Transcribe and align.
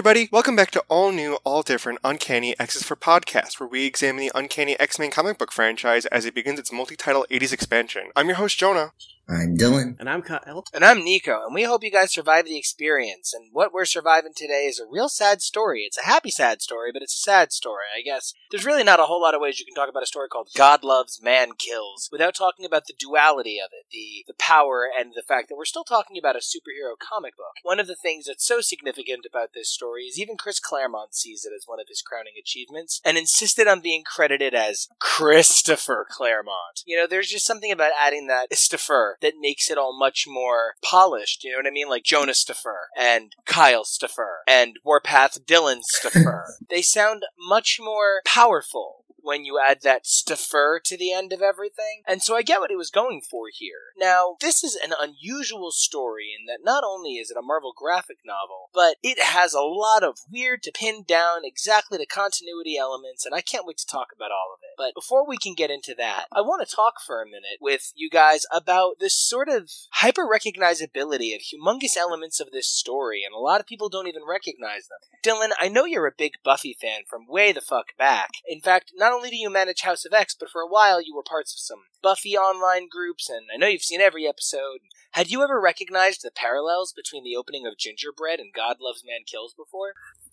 everybody, 0.00 0.30
welcome 0.32 0.56
back 0.56 0.70
to 0.70 0.82
all 0.88 1.12
new, 1.12 1.34
all 1.44 1.60
different 1.60 1.98
Uncanny 2.02 2.58
X's 2.58 2.82
for 2.82 2.96
Podcast, 2.96 3.60
where 3.60 3.68
we 3.68 3.84
examine 3.84 4.22
the 4.22 4.32
Uncanny 4.34 4.74
X-Men 4.80 5.10
comic 5.10 5.36
book 5.36 5.52
franchise 5.52 6.06
as 6.06 6.24
it 6.24 6.34
begins 6.34 6.58
its 6.58 6.72
multi-title 6.72 7.26
80s 7.30 7.52
expansion. 7.52 8.04
I'm 8.16 8.26
your 8.26 8.36
host, 8.36 8.56
Jonah. 8.56 8.94
I'm 9.30 9.56
Dylan. 9.56 9.94
And 10.00 10.10
I'm 10.10 10.22
Kyle. 10.22 10.64
And 10.74 10.84
I'm 10.84 11.04
Nico, 11.04 11.44
and 11.46 11.54
we 11.54 11.62
hope 11.62 11.84
you 11.84 11.90
guys 11.92 12.10
survive 12.10 12.46
the 12.46 12.58
experience. 12.58 13.32
And 13.32 13.50
what 13.52 13.72
we're 13.72 13.84
surviving 13.84 14.32
today 14.34 14.66
is 14.66 14.80
a 14.80 14.90
real 14.90 15.08
sad 15.08 15.40
story. 15.40 15.82
It's 15.82 15.96
a 15.96 16.04
happy 16.04 16.32
sad 16.32 16.60
story, 16.60 16.90
but 16.92 17.00
it's 17.00 17.14
a 17.14 17.22
sad 17.22 17.52
story, 17.52 17.84
I 17.96 18.02
guess. 18.02 18.34
There's 18.50 18.66
really 18.66 18.82
not 18.82 18.98
a 18.98 19.04
whole 19.04 19.22
lot 19.22 19.36
of 19.36 19.40
ways 19.40 19.60
you 19.60 19.64
can 19.64 19.76
talk 19.76 19.88
about 19.88 20.02
a 20.02 20.06
story 20.06 20.26
called 20.28 20.48
God 20.56 20.82
Loves, 20.82 21.20
Man 21.22 21.50
Kills 21.56 22.08
without 22.10 22.34
talking 22.34 22.66
about 22.66 22.88
the 22.88 22.94
duality 22.98 23.58
of 23.60 23.70
it, 23.72 23.86
the, 23.92 24.24
the 24.26 24.34
power 24.36 24.88
and 24.98 25.12
the 25.14 25.22
fact 25.22 25.48
that 25.48 25.56
we're 25.56 25.64
still 25.64 25.84
talking 25.84 26.18
about 26.18 26.34
a 26.34 26.40
superhero 26.40 26.98
comic 26.98 27.36
book. 27.36 27.54
One 27.62 27.78
of 27.78 27.86
the 27.86 27.94
things 27.94 28.26
that's 28.26 28.44
so 28.44 28.60
significant 28.60 29.26
about 29.30 29.50
this 29.54 29.70
story 29.70 30.06
is 30.06 30.18
even 30.18 30.38
Chris 30.38 30.58
Claremont 30.58 31.14
sees 31.14 31.44
it 31.44 31.52
as 31.56 31.66
one 31.66 31.78
of 31.78 31.86
his 31.88 32.02
crowning 32.02 32.34
achievements 32.36 33.00
and 33.04 33.16
insisted 33.16 33.68
on 33.68 33.78
being 33.78 34.02
credited 34.02 34.54
as 34.54 34.88
Christopher 34.98 36.04
Claremont. 36.10 36.82
You 36.84 36.96
know, 36.96 37.06
there's 37.06 37.30
just 37.30 37.46
something 37.46 37.70
about 37.70 37.92
adding 37.96 38.26
that 38.26 38.48
Christopher 38.48 39.18
that 39.20 39.34
makes 39.40 39.70
it 39.70 39.78
all 39.78 39.96
much 39.96 40.26
more 40.28 40.74
polished. 40.82 41.44
You 41.44 41.52
know 41.52 41.58
what 41.58 41.66
I 41.66 41.70
mean? 41.70 41.88
Like 41.88 42.04
Jonas 42.04 42.40
Staffer 42.40 42.88
and 42.98 43.34
Kyle 43.44 43.84
Staffer 43.84 44.40
and 44.46 44.78
Warpath 44.84 45.44
Dylan 45.46 45.82
Staffer. 45.82 46.54
they 46.70 46.82
sound 46.82 47.24
much 47.38 47.78
more 47.80 48.22
powerful 48.24 49.04
when 49.22 49.44
you 49.44 49.58
add 49.58 49.82
that 49.82 50.06
Staffer 50.06 50.80
to 50.84 50.96
the 50.96 51.12
end 51.12 51.32
of 51.32 51.42
everything. 51.42 52.02
And 52.06 52.22
so 52.22 52.36
I 52.36 52.42
get 52.42 52.60
what 52.60 52.70
he 52.70 52.76
was 52.76 52.90
going 52.90 53.22
for 53.28 53.46
here. 53.52 53.92
Now, 53.98 54.36
this 54.40 54.62
is 54.64 54.76
an 54.76 54.92
unusual 54.98 55.70
story 55.72 56.34
in 56.38 56.46
that 56.46 56.64
not 56.64 56.84
only 56.84 57.14
is 57.14 57.30
it 57.30 57.36
a 57.36 57.42
Marvel 57.42 57.72
graphic 57.76 58.18
novel, 58.24 58.70
but 58.72 58.96
it 59.02 59.20
has 59.20 59.54
a 59.54 59.60
lot 59.60 60.02
of 60.02 60.18
weird 60.30 60.62
to 60.62 60.72
pin 60.72 61.04
down 61.06 61.40
exactly 61.44 61.98
the 61.98 62.06
continuity 62.06 62.76
elements, 62.76 63.24
and 63.24 63.34
I 63.34 63.40
can't 63.40 63.66
wait 63.66 63.78
to 63.78 63.86
talk 63.86 64.08
about 64.14 64.30
all 64.30 64.54
of 64.54 64.60
it. 64.62 64.74
But 64.76 64.94
before 64.94 65.26
we 65.26 65.36
can 65.36 65.54
get 65.54 65.70
into 65.70 65.94
that, 65.98 66.26
I 66.32 66.40
want 66.40 66.66
to 66.66 66.74
talk 66.74 66.94
for 67.04 67.22
a 67.22 67.26
minute 67.26 67.58
with 67.60 67.92
you 67.94 68.08
guys 68.10 68.46
about 68.54 68.94
this 69.00 69.16
sort 69.16 69.48
of 69.48 69.70
hyper 69.92 70.26
recognizability 70.26 71.34
of 71.34 71.42
humongous 71.42 71.96
elements 71.96 72.40
of 72.40 72.50
this 72.50 72.68
story, 72.68 73.22
and 73.24 73.34
a 73.34 73.38
lot 73.38 73.60
of 73.60 73.66
people 73.66 73.88
don't 73.88 74.08
even 74.08 74.22
recognize 74.28 74.88
them. 74.88 74.98
Dylan, 75.22 75.50
I 75.60 75.68
know 75.68 75.84
you're 75.84 76.06
a 76.06 76.12
big 76.16 76.32
Buffy 76.44 76.76
fan 76.80 77.02
from 77.08 77.26
way 77.28 77.52
the 77.52 77.60
fuck 77.60 77.96
back. 77.98 78.30
In 78.48 78.60
fact, 78.60 78.92
not 78.94 79.09
only 79.10 79.30
do 79.30 79.36
you 79.36 79.50
manage 79.50 79.82
House 79.82 80.04
of 80.04 80.12
X, 80.12 80.34
but 80.38 80.50
for 80.50 80.60
a 80.60 80.68
while 80.68 81.00
you 81.00 81.14
were 81.14 81.22
parts 81.22 81.52
of 81.54 81.58
some 81.58 81.84
Buffy 82.02 82.36
online 82.36 82.88
groups, 82.90 83.28
and 83.28 83.46
I 83.52 83.58
know 83.58 83.66
you've 83.66 83.82
seen 83.82 84.00
every 84.00 84.26
episode. 84.26 84.80
Had 85.12 85.30
you 85.30 85.42
ever 85.42 85.60
recognized 85.60 86.22
the 86.22 86.30
parallels 86.30 86.92
between 86.92 87.24
the 87.24 87.36
opening 87.36 87.66
of 87.66 87.76
Gingerbread 87.76 88.38
and 88.38 88.52
God 88.54 88.76
Loves 88.80 89.02
Man 89.04 89.20
Kills 89.26 89.54
before? 89.54 89.92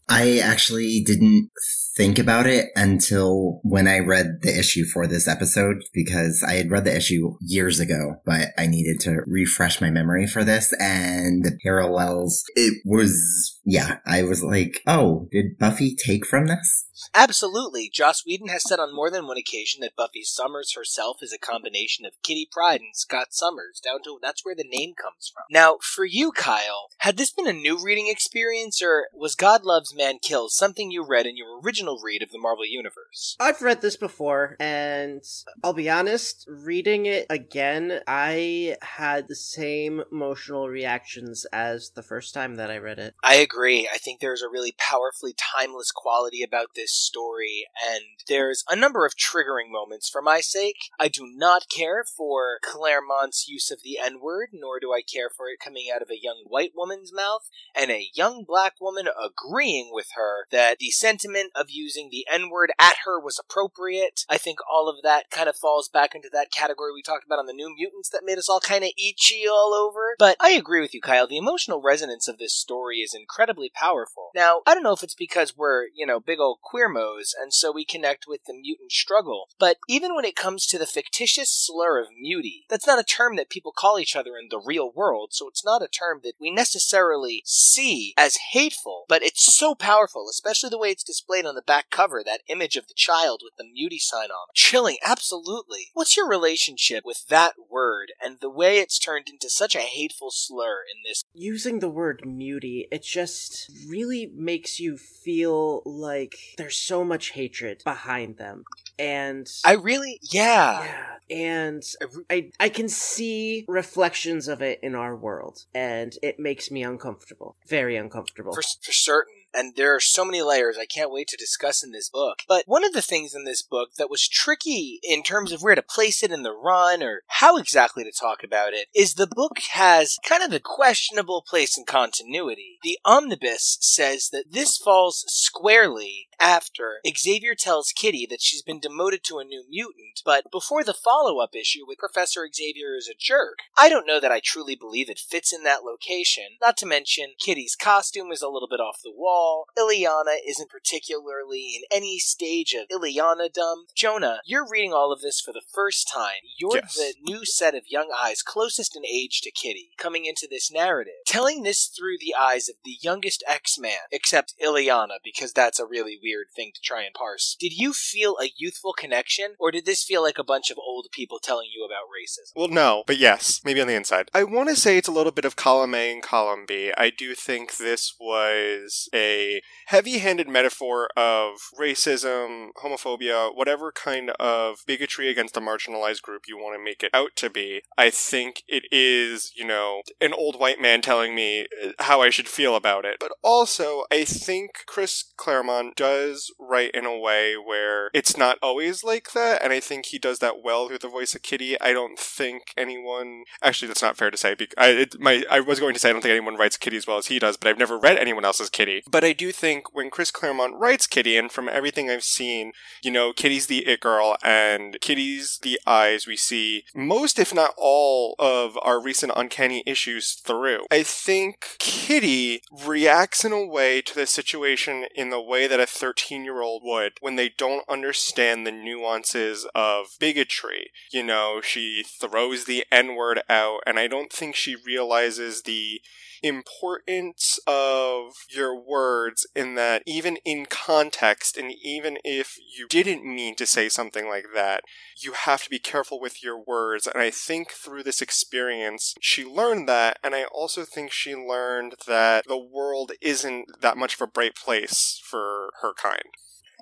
I 0.09 0.37
actually 0.37 1.01
didn't 1.05 1.49
think 1.97 2.17
about 2.17 2.47
it 2.47 2.69
until 2.75 3.59
when 3.63 3.87
I 3.87 3.99
read 3.99 4.39
the 4.41 4.57
issue 4.57 4.85
for 4.85 5.05
this 5.05 5.27
episode 5.27 5.83
because 5.93 6.45
I 6.47 6.53
had 6.53 6.71
read 6.71 6.85
the 6.85 6.95
issue 6.95 7.33
years 7.41 7.81
ago, 7.81 8.15
but 8.25 8.49
I 8.57 8.67
needed 8.67 9.01
to 9.01 9.23
refresh 9.27 9.81
my 9.81 9.89
memory 9.89 10.25
for 10.25 10.45
this 10.45 10.73
and 10.79 11.43
the 11.43 11.57
parallels. 11.61 12.43
It 12.55 12.81
was, 12.85 13.59
yeah, 13.65 13.97
I 14.05 14.23
was 14.23 14.41
like, 14.41 14.81
oh, 14.87 15.27
did 15.31 15.57
Buffy 15.59 15.93
take 15.95 16.25
from 16.25 16.45
this? 16.47 16.86
Absolutely. 17.13 17.89
Joss 17.93 18.23
Whedon 18.25 18.47
has 18.49 18.63
said 18.67 18.79
on 18.79 18.95
more 18.95 19.09
than 19.09 19.27
one 19.27 19.37
occasion 19.37 19.81
that 19.81 19.95
Buffy 19.95 20.23
Summers 20.23 20.73
herself 20.73 21.17
is 21.21 21.33
a 21.33 21.37
combination 21.37 22.05
of 22.05 22.13
Kitty 22.23 22.47
Pryde 22.51 22.81
and 22.81 22.95
Scott 22.95 23.27
Summers, 23.31 23.79
down 23.83 24.01
to 24.03 24.17
that's 24.21 24.43
where 24.43 24.55
the 24.55 24.67
name 24.67 24.93
comes 24.99 25.31
from. 25.33 25.43
Now, 25.49 25.77
for 25.81 26.05
you, 26.05 26.31
Kyle, 26.31 26.89
had 26.99 27.17
this 27.17 27.31
been 27.31 27.47
a 27.47 27.53
new 27.53 27.77
reading 27.83 28.07
experience, 28.07 28.81
or 28.81 29.07
was 29.13 29.35
God 29.35 29.63
Loves 29.63 29.95
Man 29.95 30.19
Kills 30.21 30.55
something 30.55 30.91
you 30.91 31.05
read 31.05 31.25
in 31.25 31.37
your 31.37 31.59
original 31.61 31.99
read 32.03 32.23
of 32.23 32.31
the 32.31 32.39
Marvel 32.39 32.65
Universe? 32.65 33.35
I've 33.39 33.61
read 33.61 33.81
this 33.81 33.97
before, 33.97 34.55
and 34.59 35.21
I'll 35.63 35.73
be 35.73 35.89
honest, 35.89 36.45
reading 36.47 37.05
it 37.05 37.25
again, 37.29 38.01
I 38.07 38.77
had 38.81 39.27
the 39.27 39.35
same 39.35 40.03
emotional 40.11 40.69
reactions 40.69 41.45
as 41.53 41.91
the 41.95 42.03
first 42.03 42.33
time 42.33 42.55
that 42.55 42.71
I 42.71 42.77
read 42.77 42.99
it. 42.99 43.15
I 43.23 43.35
agree. 43.35 43.89
I 43.93 43.97
think 43.97 44.19
there's 44.19 44.41
a 44.41 44.49
really 44.49 44.75
powerfully 44.77 45.35
timeless 45.37 45.91
quality 45.91 46.43
about 46.43 46.75
this 46.75 46.86
story, 46.91 47.67
and 47.85 48.03
there's 48.27 48.63
a 48.69 48.75
number 48.75 49.05
of 49.05 49.15
triggering 49.15 49.71
moments 49.71 50.09
for 50.09 50.21
my 50.21 50.39
sake. 50.39 50.89
I 50.99 51.07
do 51.07 51.27
not 51.35 51.69
care 51.69 52.03
for 52.03 52.59
Claremont's 52.61 53.47
use 53.47 53.71
of 53.71 53.79
the 53.83 53.97
N 54.03 54.19
word, 54.21 54.49
nor 54.53 54.79
do 54.79 54.93
I 54.93 55.01
care 55.01 55.29
for 55.29 55.47
it 55.47 55.59
coming 55.63 55.87
out 55.93 56.01
of 56.01 56.09
a 56.09 56.21
young 56.21 56.43
white 56.47 56.71
woman's 56.75 57.13
mouth, 57.13 57.49
and 57.75 57.91
a 57.91 58.09
young 58.13 58.43
black 58.47 58.75
woman 58.81 59.07
agreeing 59.23 59.89
with 59.91 60.07
her 60.15 60.47
that 60.51 60.79
the 60.79 60.91
sentiment 60.91 61.51
of 61.55 61.69
using 61.69 62.09
the 62.09 62.25
N 62.31 62.49
word 62.49 62.71
at 62.79 62.97
her 63.05 63.19
was 63.19 63.39
appropriate. 63.39 64.25
I 64.29 64.37
think 64.37 64.59
all 64.69 64.89
of 64.89 65.01
that 65.03 65.29
kind 65.29 65.49
of 65.49 65.55
falls 65.55 65.89
back 65.89 66.15
into 66.15 66.29
that 66.33 66.51
category 66.51 66.93
we 66.93 67.01
talked 67.01 67.25
about 67.25 67.39
on 67.39 67.45
the 67.45 67.53
New 67.53 67.73
Mutants 67.75 68.09
that 68.09 68.23
made 68.23 68.37
us 68.37 68.49
all 68.49 68.59
kind 68.59 68.83
of 68.83 68.91
itchy 68.97 69.47
all 69.47 69.73
over. 69.73 70.15
But 70.19 70.37
I 70.39 70.51
agree 70.51 70.81
with 70.81 70.93
you, 70.93 71.01
Kyle. 71.01 71.27
The 71.27 71.37
emotional 71.37 71.81
resonance 71.81 72.27
of 72.27 72.37
this 72.37 72.53
story 72.53 72.97
is 72.97 73.13
incredibly 73.13 73.71
powerful. 73.73 74.29
Now, 74.35 74.61
I 74.65 74.73
don't 74.73 74.83
know 74.83 74.93
if 74.93 75.03
it's 75.03 75.15
because 75.15 75.57
we're, 75.57 75.87
you 75.95 76.05
know, 76.05 76.19
big 76.19 76.39
old 76.39 76.59
queer 76.61 76.76
moes, 76.85 77.33
and 77.39 77.53
so 77.53 77.71
we 77.71 77.83
connect 77.83 78.25
with 78.27 78.41
the 78.45 78.53
mutant 78.53 78.91
struggle, 78.91 79.47
but 79.59 79.77
even 79.89 80.15
when 80.15 80.25
it 80.25 80.35
comes 80.35 80.65
to 80.67 80.77
the 80.77 80.85
fictitious 80.85 81.51
slur 81.51 81.99
of 81.99 82.07
mutie, 82.21 82.65
that's 82.69 82.85
not 82.85 82.99
a 82.99 83.03
term 83.03 83.35
that 83.35 83.49
people 83.49 83.73
call 83.75 83.99
each 83.99 84.15
other 84.15 84.37
in 84.39 84.49
the 84.49 84.61
real 84.63 84.91
world, 84.91 85.29
so 85.33 85.47
it's 85.47 85.65
not 85.65 85.81
a 85.81 85.87
term 85.87 86.21
that 86.23 86.33
we 86.39 86.51
necessarily 86.51 87.41
see 87.45 88.13
as 88.17 88.37
hateful, 88.51 89.05
but 89.09 89.23
it's 89.23 89.55
so 89.55 89.73
powerful, 89.73 90.27
especially 90.29 90.69
the 90.69 90.77
way 90.77 90.89
it's 90.89 91.03
displayed 91.03 91.45
on 91.45 91.55
the 91.55 91.61
back 91.61 91.89
cover, 91.89 92.23
that 92.23 92.41
image 92.47 92.75
of 92.75 92.87
the 92.87 92.93
child 92.95 93.41
with 93.43 93.55
the 93.57 93.63
mutie 93.63 93.99
sign 93.99 94.29
on. 94.29 94.47
Chilling, 94.53 94.97
absolutely. 95.03 95.87
What's 95.93 96.15
your 96.15 96.29
relationship 96.29 97.03
with 97.05 97.25
that 97.27 97.55
word 97.69 98.11
and 98.21 98.37
the 98.39 98.49
way 98.49 98.79
it's 98.79 98.99
turned 98.99 99.29
into 99.29 99.49
such 99.49 99.75
a 99.75 99.79
hateful 99.79 100.31
slur 100.31 100.81
in 100.81 101.03
this? 101.07 101.23
Using 101.33 101.79
the 101.79 101.89
word 101.89 102.23
mutie, 102.25 102.87
it 102.91 103.03
just 103.03 103.71
really 103.87 104.31
makes 104.35 104.79
you 104.79 104.97
feel 104.97 105.81
like 105.85 106.35
so 106.69 107.03
much 107.03 107.31
hatred 107.31 107.81
behind 107.83 108.37
them. 108.37 108.63
And 108.99 109.47
I 109.63 109.73
really, 109.73 110.19
yeah. 110.23 110.83
yeah, 110.83 111.17
and 111.29 111.83
I 112.29 112.51
I 112.59 112.69
can 112.69 112.89
see 112.89 113.65
reflections 113.67 114.47
of 114.47 114.61
it 114.61 114.79
in 114.81 114.95
our 114.95 115.15
world, 115.15 115.65
and 115.73 116.13
it 116.23 116.39
makes 116.39 116.71
me 116.71 116.83
uncomfortable, 116.83 117.57
very 117.67 117.95
uncomfortable. 117.95 118.53
For, 118.53 118.63
for 118.81 118.91
certain. 118.91 119.33
And 119.53 119.75
there 119.75 119.95
are 119.95 119.99
so 119.99 120.23
many 120.23 120.43
layers 120.43 120.77
I 120.77 120.85
can't 120.85 121.11
wait 121.11 121.27
to 121.29 121.37
discuss 121.37 121.83
in 121.83 121.91
this 121.91 122.09
book. 122.09 122.39
But 122.47 122.63
one 122.67 122.83
of 122.83 122.93
the 122.93 123.01
things 123.01 123.33
in 123.33 123.43
this 123.43 123.63
book 123.63 123.95
that 123.97 124.09
was 124.09 124.27
tricky 124.27 124.99
in 125.01 125.23
terms 125.23 125.51
of 125.51 125.63
where 125.63 125.73
to 125.73 125.81
place 125.81 126.21
it 126.21 126.31
in 126.31 126.43
the 126.43 126.53
run 126.53 127.01
or 127.01 127.23
how 127.25 127.57
exactly 127.57 128.03
to 128.03 128.11
talk 128.11 128.43
about 128.43 128.73
it 128.73 128.87
is 128.93 129.13
the 129.13 129.25
book 129.25 129.57
has 129.71 130.17
kind 130.27 130.43
of 130.43 130.53
a 130.53 130.59
questionable 130.59 131.43
place 131.47 131.75
in 131.75 131.85
continuity. 131.85 132.77
The 132.83 132.99
omnibus 133.03 133.79
says 133.81 134.29
that 134.29 134.51
this 134.51 134.77
falls 134.77 135.23
squarely 135.27 136.27
after 136.39 136.99
Xavier 137.15 137.55
tells 137.55 137.91
Kitty 137.91 138.27
that 138.29 138.41
she's 138.41 138.61
been 138.61 138.79
demoted 138.79 139.23
to 139.25 139.39
a 139.39 139.43
new 139.43 139.63
mutant, 139.69 140.21
but 140.25 140.51
before 140.51 140.83
the 140.83 140.93
follow 140.93 141.39
up 141.39 141.55
issue 141.55 141.85
with 141.87 141.97
Professor 141.97 142.47
Xavier 142.53 142.95
is 142.95 143.09
a 143.09 143.15
jerk. 143.17 143.59
I 143.77 143.89
don't 143.89 144.07
know 144.07 144.19
that 144.19 144.31
I 144.31 144.41
truly 144.43 144.75
believe 144.75 145.09
it 145.09 145.19
fits 145.19 145.53
in 145.53 145.63
that 145.63 145.83
location. 145.83 146.57
Not 146.61 146.77
to 146.77 146.85
mention, 146.85 147.33
Kitty's 147.39 147.75
costume 147.75 148.31
is 148.31 148.41
a 148.41 148.49
little 148.49 148.67
bit 148.69 148.79
off 148.79 148.99
the 149.03 149.11
wall 149.11 149.37
all, 149.37 149.67
Illyana 149.77 150.37
isn't 150.47 150.69
particularly 150.69 151.73
in 151.75 151.81
any 151.91 152.19
stage 152.19 152.73
of 152.73 152.87
Illyana-dom. 152.89 153.85
Jonah, 153.95 154.39
you're 154.45 154.67
reading 154.69 154.93
all 154.93 155.11
of 155.11 155.21
this 155.21 155.39
for 155.39 155.51
the 155.53 155.61
first 155.73 156.09
time. 156.13 156.41
You're 156.57 156.77
Yes. 156.77 156.95
the 156.95 157.13
new 157.21 157.45
set 157.45 157.75
of 157.75 157.87
young 157.87 158.11
eyes 158.15 158.41
closest 158.41 158.95
in 158.95 159.05
age 159.05 159.41
to 159.41 159.51
Kitty 159.51 159.91
coming 159.97 160.25
into 160.25 160.47
this 160.49 160.71
narrative, 160.71 161.13
telling 161.25 161.63
this 161.63 161.85
through 161.87 162.17
the 162.19 162.35
eyes 162.35 162.67
of 162.69 162.75
the 162.83 162.97
youngest 163.01 163.43
X-Man, 163.47 164.07
except 164.11 164.55
Illyana, 164.61 165.17
because 165.23 165.53
that's 165.53 165.79
a 165.79 165.85
really 165.85 166.19
weird 166.27 166.47
thing 166.55 166.71
to 166.75 166.81
try 166.81 167.03
and 167.03 167.13
parse. 167.13 167.55
Did 167.59 167.73
you 167.73 167.93
feel 167.93 168.35
a 168.41 168.51
youthful 168.57 168.93
connection, 168.93 169.55
or 169.59 169.71
did 169.71 169.85
this 169.85 170.03
feel 170.03 170.21
like 170.21 170.37
a 170.37 170.43
bunch 170.43 170.69
of 170.69 170.77
old 170.77 171.07
people 171.11 171.39
telling 171.41 171.69
you 171.73 171.85
about 171.85 172.07
racism? 172.07 172.51
Well, 172.55 172.67
no, 172.67 173.03
but 173.07 173.17
yes, 173.17 173.61
maybe 173.63 173.81
on 173.81 173.87
the 173.87 173.95
inside. 173.95 174.29
I 174.33 174.43
want 174.43 174.69
to 174.69 174.75
say 174.75 174.97
it's 174.97 175.07
a 175.07 175.13
little 175.13 175.31
bit 175.31 175.45
of 175.45 175.55
column 175.55 175.95
A 175.95 176.11
and 176.11 176.21
column 176.21 176.65
B. 176.67 176.91
I 176.97 177.09
do 177.09 177.33
think 177.35 177.77
this 177.77 178.13
was 178.19 179.09
a 179.13 179.61
heavy 179.87 180.17
handed 180.17 180.47
metaphor 180.47 181.09
of 181.15 181.51
racism, 181.79 182.69
homophobia, 182.83 183.55
whatever 183.55 183.91
kind 183.91 184.31
of 184.39 184.79
bigotry 184.85 185.29
against 185.29 185.57
a 185.57 185.61
marginalized 185.61 186.21
group 186.21 186.43
you 186.47 186.57
want 186.57 186.77
to 186.77 186.83
make 186.83 187.03
it 187.03 187.11
out 187.13 187.31
to 187.37 187.49
be. 187.49 187.81
I 187.97 188.09
think 188.09 188.63
it 188.67 188.83
is, 188.91 189.51
you 189.55 189.65
know, 189.65 190.01
an 190.19 190.33
old 190.33 190.59
white 190.59 190.81
man 190.81 191.01
telling 191.01 191.35
me 191.35 191.67
uh, 191.83 191.91
how 191.99 192.21
I 192.21 192.29
should 192.29 192.47
feel 192.47 192.75
about 192.75 193.05
it. 193.05 193.17
But 193.19 193.31
also, 193.43 194.03
I 194.11 194.25
think 194.25 194.71
Chris 194.85 195.23
Claremont 195.37 195.95
does 195.95 196.16
write 196.59 196.91
in 196.91 197.05
a 197.05 197.17
way 197.17 197.55
where 197.55 198.09
it's 198.13 198.37
not 198.37 198.57
always 198.61 199.03
like 199.03 199.31
that, 199.33 199.61
and 199.63 199.73
I 199.73 199.79
think 199.79 200.07
he 200.07 200.19
does 200.19 200.39
that 200.39 200.63
well 200.63 200.87
through 200.87 200.99
the 200.99 201.09
voice 201.09 201.35
of 201.35 201.41
Kitty. 201.41 201.79
I 201.81 201.93
don't 201.93 202.19
think 202.19 202.73
anyone. 202.77 203.43
Actually, 203.61 203.87
that's 203.87 204.01
not 204.01 204.17
fair 204.17 204.31
to 204.31 204.37
say. 204.37 204.55
Because 204.55 204.75
I, 204.77 204.89
it, 204.89 205.19
my, 205.19 205.43
I 205.49 205.59
was 205.59 205.79
going 205.79 205.93
to 205.93 205.99
say 205.99 206.09
I 206.09 206.13
don't 206.13 206.21
think 206.21 206.31
anyone 206.31 206.57
writes 206.57 206.77
Kitty 206.77 206.97
as 206.97 207.07
well 207.07 207.17
as 207.17 207.27
he 207.27 207.39
does, 207.39 207.57
but 207.57 207.67
I've 207.67 207.79
never 207.79 207.97
read 207.97 208.17
anyone 208.17 208.45
else's 208.45 208.69
Kitty. 208.69 209.03
But 209.09 209.23
I 209.23 209.33
do 209.33 209.51
think 209.51 209.93
when 209.93 210.09
Chris 210.09 210.31
Claremont 210.31 210.75
writes 210.75 211.07
Kitty, 211.07 211.37
and 211.37 211.51
from 211.51 211.69
everything 211.69 212.09
I've 212.09 212.23
seen, 212.23 212.71
you 213.01 213.11
know, 213.11 213.33
Kitty's 213.33 213.67
the 213.67 213.87
it 213.87 213.99
girl, 213.99 214.37
and 214.43 214.97
Kitty's 215.01 215.59
the 215.61 215.79
eyes 215.85 216.27
we 216.27 216.37
see 216.37 216.83
most, 216.95 217.39
if 217.39 217.53
not 217.53 217.73
all, 217.77 218.35
of 218.39 218.77
our 218.81 219.01
recent 219.01 219.31
Uncanny 219.35 219.83
issues 219.85 220.33
through. 220.33 220.85
I 220.91 221.03
think 221.03 221.75
Kitty 221.79 222.61
reacts 222.85 223.43
in 223.45 223.51
a 223.51 223.65
way 223.65 224.01
to 224.01 224.15
the 224.15 224.25
situation 224.25 225.05
in 225.15 225.29
the 225.29 225.41
way 225.41 225.67
that 225.67 225.79
a 225.79 225.87
13 226.07 226.45
year 226.45 226.61
old 226.61 226.83
would 226.85 227.13
when 227.19 227.35
they 227.35 227.49
don't 227.49 227.83
understand 227.89 228.65
the 228.65 228.71
nuances 228.71 229.67
of 229.75 230.05
bigotry. 230.21 230.89
You 231.11 231.21
know, 231.21 231.59
she 231.61 232.01
throws 232.03 232.63
the 232.63 232.85
N 232.89 233.15
word 233.15 233.41
out, 233.49 233.81
and 233.85 233.99
I 233.99 234.07
don't 234.07 234.31
think 234.31 234.55
she 234.55 234.73
realizes 234.73 235.63
the 235.63 235.99
importance 236.43 237.59
of 237.65 238.33
your 238.49 238.79
words 238.79 239.47
in 239.55 239.75
that 239.75 240.03
even 240.05 240.37
in 240.45 240.65
context 240.65 241.57
and 241.57 241.71
even 241.83 242.17
if 242.23 242.57
you 242.77 242.87
didn't 242.87 243.23
mean 243.23 243.55
to 243.55 243.65
say 243.65 243.89
something 243.89 244.27
like 244.27 244.45
that 244.53 244.81
you 245.19 245.31
have 245.31 245.63
to 245.63 245.69
be 245.69 245.79
careful 245.79 246.19
with 246.19 246.43
your 246.43 246.57
words 246.57 247.07
and 247.07 247.21
i 247.21 247.29
think 247.29 247.71
through 247.71 248.03
this 248.03 248.21
experience 248.21 249.15
she 249.19 249.43
learned 249.43 249.87
that 249.89 250.19
and 250.23 250.35
i 250.35 250.43
also 250.45 250.83
think 250.83 251.11
she 251.11 251.35
learned 251.35 251.95
that 252.07 252.45
the 252.47 252.57
world 252.57 253.11
isn't 253.21 253.65
that 253.81 253.97
much 253.97 254.15
of 254.15 254.21
a 254.21 254.27
bright 254.27 254.55
place 254.55 255.19
for 255.23 255.56
her 255.81 255.93
kind 255.93 256.29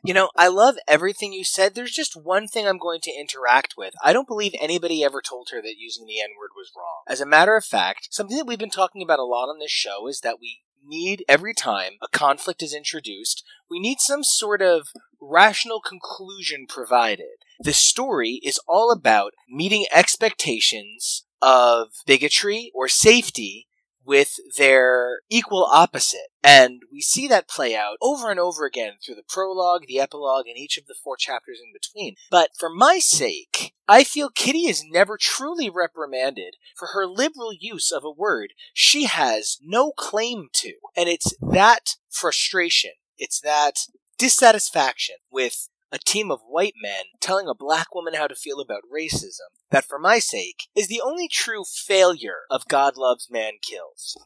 You 0.03 0.13
know, 0.13 0.29
I 0.35 0.47
love 0.47 0.75
everything 0.87 1.33
you 1.33 1.43
said. 1.43 1.73
There's 1.73 1.91
just 1.91 2.15
one 2.15 2.47
thing 2.47 2.67
I'm 2.67 2.77
going 2.77 3.01
to 3.01 3.11
interact 3.11 3.75
with. 3.77 3.93
I 4.03 4.13
don't 4.13 4.27
believe 4.27 4.53
anybody 4.59 5.03
ever 5.03 5.21
told 5.21 5.49
her 5.51 5.61
that 5.61 5.75
using 5.77 6.05
the 6.05 6.21
N 6.21 6.29
word 6.39 6.51
was 6.55 6.71
wrong. 6.75 7.03
As 7.07 7.21
a 7.21 7.25
matter 7.25 7.55
of 7.55 7.65
fact, 7.65 8.09
something 8.11 8.37
that 8.37 8.45
we've 8.45 8.59
been 8.59 8.69
talking 8.69 9.01
about 9.01 9.19
a 9.19 9.23
lot 9.23 9.49
on 9.49 9.59
this 9.59 9.71
show 9.71 10.07
is 10.07 10.21
that 10.21 10.39
we 10.39 10.61
need 10.87 11.25
every 11.27 11.53
time 11.53 11.93
a 12.01 12.07
conflict 12.07 12.61
is 12.61 12.73
introduced, 12.73 13.43
we 13.69 13.79
need 13.79 13.99
some 13.99 14.23
sort 14.23 14.61
of 14.61 14.89
rational 15.19 15.81
conclusion 15.81 16.65
provided. 16.67 17.43
The 17.59 17.73
story 17.73 18.39
is 18.43 18.59
all 18.67 18.91
about 18.91 19.33
meeting 19.49 19.85
expectations 19.91 21.25
of 21.41 21.87
bigotry 22.05 22.71
or 22.73 22.87
safety 22.87 23.67
with 24.05 24.35
their 24.57 25.21
equal 25.29 25.65
opposite. 25.65 26.27
And 26.43 26.83
we 26.91 27.01
see 27.01 27.27
that 27.27 27.49
play 27.49 27.75
out 27.75 27.97
over 28.01 28.29
and 28.29 28.39
over 28.39 28.65
again 28.65 28.93
through 29.03 29.15
the 29.15 29.23
prologue, 29.27 29.87
the 29.87 29.99
epilogue, 29.99 30.47
and 30.47 30.57
each 30.57 30.77
of 30.77 30.85
the 30.85 30.95
four 31.03 31.17
chapters 31.17 31.59
in 31.63 31.73
between. 31.73 32.15
But 32.29 32.51
for 32.57 32.69
my 32.69 32.99
sake, 32.99 33.73
I 33.87 34.03
feel 34.03 34.29
Kitty 34.29 34.67
is 34.67 34.83
never 34.87 35.17
truly 35.17 35.69
reprimanded 35.69 36.55
for 36.75 36.89
her 36.93 37.07
liberal 37.07 37.51
use 37.51 37.91
of 37.91 38.03
a 38.03 38.11
word 38.11 38.53
she 38.73 39.05
has 39.05 39.57
no 39.63 39.91
claim 39.91 40.49
to. 40.53 40.73
And 40.95 41.09
it's 41.09 41.33
that 41.41 41.95
frustration, 42.09 42.91
it's 43.17 43.39
that 43.41 43.79
dissatisfaction 44.17 45.15
with 45.31 45.67
a 45.95 45.99
team 46.05 46.29
of 46.29 46.41
white 46.45 46.73
men 46.83 47.05
telling 47.21 47.47
a 47.47 47.55
black 47.55 47.95
woman 47.95 48.15
how 48.15 48.27
to 48.27 48.35
feel 48.35 48.59
about 48.59 48.81
racism 48.93 49.47
that, 49.71 49.85
for 49.85 49.97
my 49.97 50.19
sake, 50.19 50.67
is 50.75 50.89
the 50.89 50.99
only 51.01 51.29
true 51.29 51.63
failure 51.63 52.41
of 52.51 52.67
God 52.67 52.97
Loves 52.97 53.29
Man 53.31 53.53
Kills. 53.61 54.17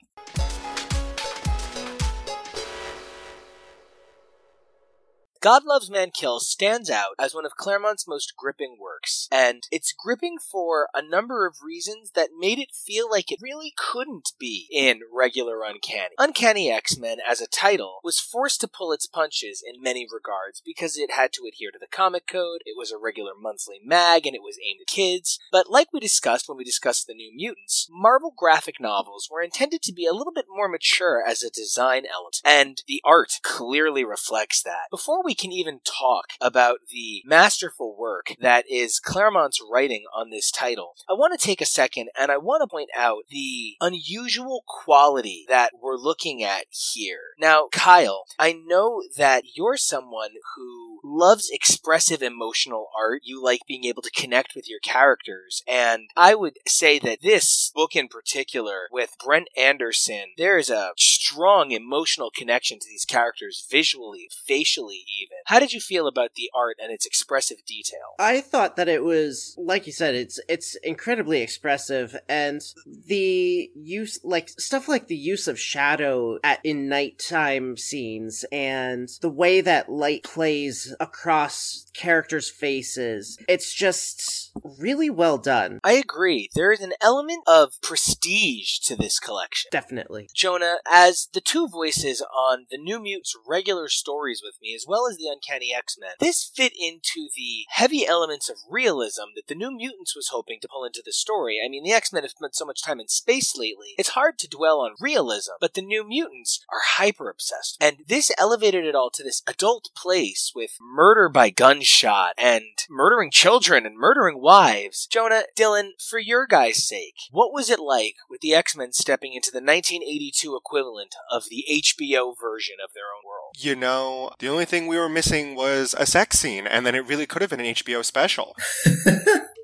God 5.41 5.63
Loves 5.63 5.89
Man 5.89 6.11
Kills 6.11 6.49
stands 6.49 6.89
out 6.89 7.15
as 7.17 7.33
one 7.33 7.45
of 7.45 7.55
Claremont's 7.55 8.05
most 8.05 8.33
gripping 8.35 8.75
works, 8.77 9.29
and 9.31 9.63
it's 9.71 9.93
gripping 9.93 10.37
for 10.37 10.89
a 10.93 11.01
number 11.01 11.47
of 11.47 11.63
reasons 11.63 12.11
that 12.11 12.31
made 12.37 12.59
it 12.59 12.73
feel 12.73 13.09
like 13.09 13.31
it 13.31 13.39
really 13.41 13.73
couldn't 13.77 14.33
be 14.37 14.67
in 14.69 14.99
regular 15.13 15.63
Uncanny. 15.63 16.13
Uncanny 16.17 16.69
X-Men, 16.69 17.19
as 17.25 17.39
a 17.39 17.47
title, 17.47 18.01
was 18.03 18.19
forced 18.19 18.59
to 18.61 18.67
pull 18.67 18.91
its 18.91 19.07
punches 19.07 19.63
in 19.65 19.81
many 19.81 20.05
regards 20.11 20.61
because 20.65 20.97
it 20.97 21.11
had 21.11 21.31
to 21.31 21.43
adhere 21.47 21.71
to 21.71 21.79
the 21.79 21.87
comic 21.87 22.27
code, 22.27 22.59
it 22.65 22.75
was 22.77 22.91
a 22.91 22.97
regular 22.97 23.31
monthly 23.39 23.79
mag, 23.81 24.27
and 24.27 24.35
it 24.35 24.43
was 24.43 24.57
aimed 24.61 24.81
at 24.81 24.87
kids. 24.87 25.39
But 25.53 25.69
like 25.69 25.93
we 25.93 26.01
discussed 26.01 26.49
when 26.49 26.57
we 26.57 26.65
discussed 26.65 27.07
the 27.07 27.13
New 27.13 27.31
Mutants, 27.33 27.87
Marvel 27.89 28.33
graphic 28.35 28.81
novels 28.81 29.29
were 29.31 29.41
intended 29.41 29.83
to 29.83 29.93
be 29.93 30.05
a 30.05 30.13
little 30.13 30.33
bit 30.33 30.47
more 30.53 30.67
mature 30.67 31.23
as 31.25 31.43
a 31.43 31.49
design 31.49 32.03
element, 32.13 32.41
and 32.43 32.83
the 32.89 33.01
art 33.05 33.39
clearly 33.41 34.03
reflects 34.03 34.61
that. 34.63 34.89
Before 34.91 35.23
we 35.23 35.28
can 35.35 35.51
even 35.51 35.79
talk 35.83 36.31
about 36.41 36.79
the 36.91 37.21
masterful 37.25 37.95
work 37.97 38.35
that 38.39 38.65
is 38.69 38.99
Claremont's 38.99 39.61
writing 39.71 40.05
on 40.15 40.29
this 40.29 40.51
title, 40.51 40.93
I 41.09 41.13
want 41.13 41.37
to 41.37 41.45
take 41.45 41.61
a 41.61 41.65
second 41.65 42.09
and 42.19 42.31
I 42.31 42.37
want 42.37 42.61
to 42.61 42.67
point 42.67 42.89
out 42.95 43.23
the 43.29 43.75
unusual 43.81 44.63
quality 44.67 45.45
that 45.47 45.71
we're 45.81 45.97
looking 45.97 46.43
at 46.43 46.65
here. 46.69 47.33
Now, 47.39 47.67
Kyle, 47.71 48.25
I 48.37 48.53
know 48.53 49.03
that 49.17 49.43
you're 49.55 49.77
someone 49.77 50.31
who 50.55 50.99
loves 51.03 51.49
expressive 51.49 52.21
emotional 52.21 52.87
art. 52.97 53.21
You 53.23 53.43
like 53.43 53.61
being 53.67 53.85
able 53.85 54.01
to 54.01 54.11
connect 54.11 54.55
with 54.55 54.69
your 54.69 54.79
characters. 54.79 55.63
And 55.67 56.09
I 56.15 56.35
would 56.35 56.57
say 56.67 56.99
that 56.99 57.21
this 57.21 57.71
book 57.73 57.95
in 57.95 58.07
particular, 58.07 58.87
with 58.91 59.15
Brent 59.23 59.47
Anderson, 59.57 60.33
there 60.37 60.57
is 60.57 60.69
a 60.69 60.91
strong 60.97 61.71
emotional 61.71 62.31
connection 62.35 62.79
to 62.79 62.87
these 62.87 63.05
characters 63.05 63.65
visually, 63.69 64.29
facially, 64.45 65.05
even. 65.21 65.37
How 65.45 65.59
did 65.59 65.73
you 65.73 65.79
feel 65.79 66.07
about 66.07 66.35
the 66.35 66.49
art 66.55 66.77
and 66.81 66.91
its 66.91 67.05
expressive 67.05 67.57
detail? 67.65 67.99
I 68.19 68.41
thought 68.41 68.75
that 68.75 68.87
it 68.87 69.03
was 69.03 69.55
like 69.57 69.85
you 69.87 69.93
said 69.93 70.15
it's 70.15 70.39
it's 70.47 70.75
incredibly 70.75 71.41
expressive 71.41 72.15
and 72.27 72.61
the 72.85 73.69
use 73.75 74.19
like 74.23 74.49
stuff 74.49 74.87
like 74.87 75.07
the 75.07 75.15
use 75.15 75.47
of 75.47 75.59
shadow 75.59 76.37
at 76.43 76.59
in 76.63 76.89
nighttime 76.89 77.77
scenes 77.77 78.45
and 78.51 79.09
the 79.21 79.29
way 79.29 79.61
that 79.61 79.89
light 79.89 80.23
plays 80.23 80.93
across 80.99 81.85
characters' 81.99 82.49
faces. 82.49 83.37
It's 83.49 83.73
just 83.73 84.51
really 84.79 85.09
well 85.09 85.37
done. 85.37 85.79
I 85.83 85.93
agree. 85.93 86.49
There 86.55 86.71
is 86.71 86.79
an 86.79 86.93
element 87.01 87.43
of 87.45 87.73
prestige 87.81 88.79
to 88.85 88.95
this 88.95 89.19
collection. 89.19 89.67
Definitely. 89.69 90.29
Jonah, 90.33 90.77
as 90.89 91.27
the 91.33 91.41
two 91.41 91.67
voices 91.67 92.23
on 92.33 92.67
the 92.71 92.77
New 92.77 93.01
Mutants 93.01 93.35
regular 93.45 93.89
stories 93.89 94.41
with 94.41 94.55
me, 94.61 94.73
as 94.73 94.85
well 94.87 95.07
as 95.09 95.17
the 95.17 95.27
Uncanny 95.27 95.73
X 95.75 95.97
Men, 95.99 96.11
this 96.21 96.49
fit 96.55 96.71
into 96.79 97.27
the 97.35 97.65
heavy 97.69 98.07
elements 98.07 98.49
of 98.49 98.55
realism 98.69 99.35
that 99.35 99.47
the 99.47 99.55
New 99.55 99.71
Mutants 99.71 100.15
was 100.15 100.29
hoping 100.29 100.59
to 100.61 100.69
pull 100.71 100.85
into 100.85 101.03
the 101.05 101.11
story. 101.11 101.59
I 101.63 101.67
mean, 101.67 101.83
the 101.83 101.91
X 101.91 102.13
Men 102.13 102.23
have 102.23 102.31
spent 102.31 102.55
so 102.55 102.65
much 102.65 102.81
time 102.81 103.01
in 103.01 103.09
space 103.09 103.57
lately, 103.57 103.95
it's 103.97 104.09
hard 104.09 104.39
to 104.39 104.47
dwell 104.47 104.79
on 104.79 104.91
realism, 105.01 105.51
but 105.59 105.73
the 105.73 105.81
New 105.81 106.07
Mutants 106.07 106.63
are 106.69 106.79
hyper 106.95 107.29
obsessed. 107.29 107.77
And 107.81 107.97
this 108.07 108.31
elevated 108.37 108.85
it 108.85 108.95
all 108.95 109.09
to 109.11 109.23
this 109.23 109.43
adult 109.47 109.89
place 109.95 110.53
with 110.55 110.77
murder 110.79 111.27
by 111.27 111.49
gunshot 111.49 111.88
and 112.37 112.63
murdering 112.89 113.31
children 113.31 113.85
and 113.85 113.97
murdering 113.97 114.41
wives. 114.41 115.07
Jonah, 115.07 115.43
Dylan, 115.57 115.91
for 115.99 116.19
your 116.19 116.45
guys' 116.45 116.87
sake, 116.87 117.15
what 117.31 117.53
was 117.53 117.69
it 117.69 117.79
like 117.79 118.15
with 118.29 118.41
the 118.41 118.53
X 118.53 118.75
Men 118.75 118.93
stepping 118.93 119.33
into 119.33 119.51
the 119.51 119.57
1982 119.57 120.55
equivalent 120.55 121.15
of 121.31 121.45
the 121.49 121.65
HBO 121.69 122.33
version 122.39 122.75
of 122.83 122.93
their 122.93 123.05
own 123.05 123.25
world? 123.25 123.55
You 123.57 123.75
know, 123.75 124.31
the 124.39 124.49
only 124.49 124.65
thing 124.65 124.87
we 124.87 124.97
were 124.97 125.09
missing 125.09 125.55
was 125.55 125.95
a 125.97 126.05
sex 126.05 126.39
scene, 126.39 126.67
and 126.67 126.85
then 126.85 126.95
it 126.95 127.07
really 127.07 127.25
could 127.25 127.41
have 127.41 127.51
been 127.51 127.59
an 127.59 127.73
HBO 127.73 128.05
special. 128.05 128.55